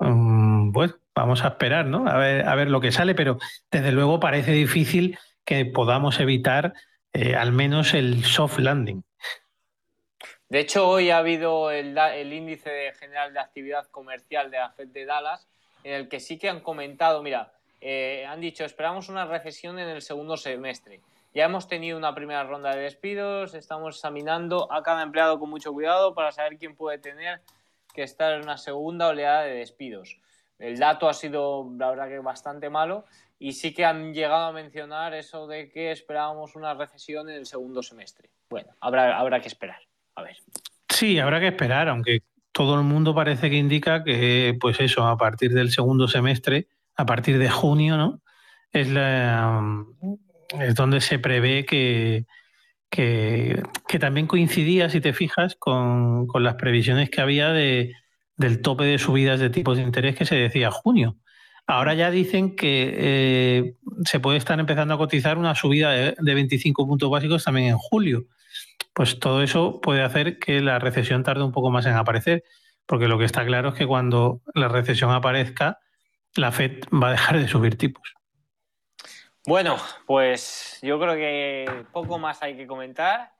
pues 0.72 0.94
vamos 1.14 1.44
a 1.44 1.49
esperar, 1.49 1.87
¿no? 1.87 2.09
A 2.09 2.16
ver, 2.16 2.46
a 2.46 2.55
ver 2.55 2.68
lo 2.68 2.81
que 2.81 2.92
sale, 2.92 3.14
pero 3.14 3.38
desde 3.70 3.92
luego 3.92 4.18
parece 4.18 4.53
difícil 4.53 5.18
que 5.44 5.64
podamos 5.64 6.18
evitar 6.20 6.75
eh, 7.12 7.35
al 7.35 7.53
menos 7.53 7.94
el 7.94 8.25
soft 8.25 8.59
landing. 8.59 9.03
De 10.49 10.61
hecho, 10.61 10.88
hoy 10.88 11.11
ha 11.11 11.18
habido 11.18 11.70
el, 11.70 11.96
el, 11.96 12.33
índice 12.33 12.92
general 12.99 13.33
de 13.33 13.40
actividad 13.40 13.87
comercial 13.90 14.51
de 14.51 14.59
la 14.59 14.70
Fed 14.70 14.88
de 14.88 15.05
Dallas, 15.05 15.49
en 15.83 15.94
el 15.94 16.09
que 16.09 16.20
sí 16.20 16.38
que 16.38 16.49
han 16.49 16.61
comentado, 16.61 17.22
mira, 17.22 17.53
eh, 17.81 18.25
han 18.29 18.40
dicho, 18.40 18.64
esperamos 18.64 19.09
una 19.09 19.25
recesión 19.25 19.79
en 19.79 19.88
el 19.88 20.03
segundo 20.03 20.37
semestre. 20.37 21.01
Ya 21.37 21.44
hemos 21.44 21.68
tenido 21.68 21.99
una 21.99 22.14
primera 22.14 22.44
ronda 22.44 22.75
de 22.75 22.81
despidos, 22.81 23.53
estamos 23.53 23.96
examinando 23.96 24.72
a 24.72 24.83
cada 24.83 25.03
empleado 25.03 25.38
con 25.38 25.51
mucho 25.51 25.70
cuidado 25.70 26.14
para 26.14 26.33
saber 26.33 26.57
quién 26.57 26.75
puede 26.75 26.96
tener 26.96 27.42
que 27.92 28.05
estar 28.05 28.33
en 28.33 28.44
una 28.44 28.57
segunda 28.57 29.09
oleada 29.09 29.42
de 29.42 29.57
despidos. 29.57 30.18
El 30.59 30.79
dato 30.79 31.11
ha 31.11 31.12
sido, 31.12 31.70
la 31.77 31.90
verdad, 31.90 32.09
que 32.09 32.20
bastante 32.20 32.70
malo 32.70 33.05
y 33.38 33.53
sí 33.53 33.75
que 33.75 33.85
han 33.85 34.14
llegado 34.14 34.46
a 34.46 34.53
mencionar 34.53 35.12
eso 35.12 35.46
de 35.46 35.68
que 35.68 35.92
esperábamos 35.92 36.57
una 36.57 36.72
recesión 36.72 37.29
en 37.29 37.37
el 37.37 37.44
segundo 37.44 37.83
semestre. 37.83 38.31
Bueno, 38.49 38.70
habrá, 38.81 39.18
habrá 39.18 39.38
que 39.38 39.49
esperar. 39.49 39.83
A 40.14 40.22
ver. 40.22 40.38
Sí, 40.88 41.18
habrá 41.18 41.38
que 41.38 41.49
esperar, 41.49 41.90
aunque 41.90 42.20
todo 42.51 42.77
el 42.77 42.83
mundo 42.83 43.14
parece 43.14 43.51
que 43.51 43.57
indica 43.57 44.03
que, 44.03 44.57
pues 44.59 44.81
eso, 44.81 45.07
a 45.07 45.18
partir 45.18 45.53
del 45.53 45.70
segundo 45.70 46.09
semestre, 46.09 46.68
a 46.94 47.05
partir 47.05 47.38
de 47.38 47.51
junio, 47.51 47.99
¿no? 47.99 48.22
Es, 48.72 48.88
la, 48.88 49.85
es 50.59 50.75
donde 50.75 51.01
se 51.01 51.19
prevé 51.19 51.65
que, 51.65 52.27
que, 52.91 53.63
también 53.99 54.27
coincidía, 54.27 54.91
si 54.91 55.01
te 55.01 55.13
fijas, 55.13 55.57
con, 55.57 56.27
con 56.27 56.43
las 56.43 56.55
previsiones 56.55 57.11
que 57.11 57.21
había 57.21 57.53
de, 57.53 57.95
del 58.37 58.61
tope 58.63 58.85
de 58.85 58.99
subidas 58.99 59.41
de 59.41 59.51
tipos 59.51 59.77
de 59.77 59.83
interés 59.83 60.17
que 60.17 60.25
se 60.25 60.37
decía 60.37 60.71
junio. 60.71 61.17
Ahora 61.67 61.95
ya 61.95 62.11
dicen 62.11 62.55
que 62.55 62.95
eh, 62.97 63.75
se 64.05 64.21
puede 64.21 64.39
estar 64.39 64.59
empezando 64.61 64.95
a 64.95 64.99
cotizar 64.99 65.37
una 65.37 65.55
subida 65.55 65.91
de, 65.91 66.15
de, 66.17 66.35
25 66.35 66.87
puntos 66.87 67.11
básicos 67.11 67.45
también 67.45 67.69
en 67.69 67.79
julio. 67.79 68.27
Pues 68.95 69.19
todo 69.19 69.43
eso 69.43 69.81
puede 69.81 70.03
hacer 70.03 70.39
que 70.39 70.61
la 70.61 70.79
recesión 70.79 71.25
tarde 71.25 71.43
un 71.43 71.53
poco 71.53 71.71
más 71.71 71.87
en 71.87 71.95
aparecer, 71.95 72.45
porque 72.87 73.09
lo 73.09 73.19
que 73.19 73.25
está 73.25 73.45
claro 73.45 73.71
es 73.71 73.75
que 73.75 73.87
cuando 73.87 74.43
la 74.55 74.69
recesión 74.69 75.11
aparezca, 75.11 75.81
la 76.37 76.53
Fed 76.53 76.85
va 76.93 77.09
a 77.09 77.13
dejar 77.13 77.39
de 77.39 77.49
subir 77.49 77.77
tipos. 77.77 78.15
Bueno, 79.47 79.77
pues 80.07 80.81
yo 80.83 80.99
creo 80.99 81.15
que 81.15 81.87
poco 81.93 82.19
más 82.19 82.43
hay 82.43 82.57
que 82.57 82.67
comentar. 82.67 83.33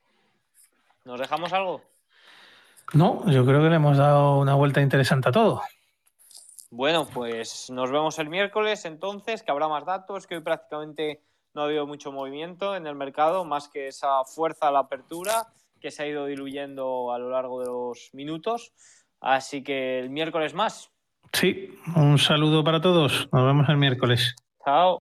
¿Nos 1.05 1.19
dejamos 1.19 1.53
algo? 1.53 1.83
No, 2.95 3.29
yo 3.29 3.45
creo 3.45 3.61
que 3.61 3.71
le 3.71 3.77
hemos 3.77 3.97
dado 3.97 4.39
una 4.39 4.55
vuelta 4.55 4.81
interesante 4.81 5.29
a 5.29 5.33
todo. 5.33 5.63
Bueno, 6.71 7.07
pues 7.13 7.71
nos 7.71 7.91
vemos 7.91 8.19
el 8.21 8.29
miércoles 8.29 8.85
entonces, 8.85 9.43
que 9.43 9.51
habrá 9.51 9.67
más 9.67 9.85
datos, 9.85 10.29
que 10.29 10.37
hoy 10.37 10.43
prácticamente 10.43 11.23
no 11.55 11.63
ha 11.63 11.65
habido 11.65 11.87
mucho 11.87 12.13
movimiento 12.13 12.77
en 12.77 12.87
el 12.87 12.95
mercado, 12.95 13.45
más 13.45 13.69
que 13.69 13.89
esa 13.89 14.25
fuerza 14.25 14.69
a 14.69 14.71
la 14.71 14.81
apertura 14.81 15.47
que 15.81 15.91
se 15.91 16.05
ha 16.05 16.07
ido 16.07 16.27
diluyendo 16.27 17.13
a 17.13 17.19
lo 17.19 17.31
largo 17.31 17.61
de 17.61 17.67
los 17.67 18.11
minutos. 18.13 18.73
Así 19.21 19.65
que 19.65 19.99
el 19.99 20.11
miércoles 20.11 20.55
más. 20.55 20.91
Sí, 21.33 21.77
un 21.97 22.19
saludo 22.19 22.63
para 22.63 22.81
todos. 22.81 23.29
Nos 23.33 23.45
vemos 23.45 23.69
el 23.69 23.77
miércoles. 23.77 24.37
Chao. 24.65 25.01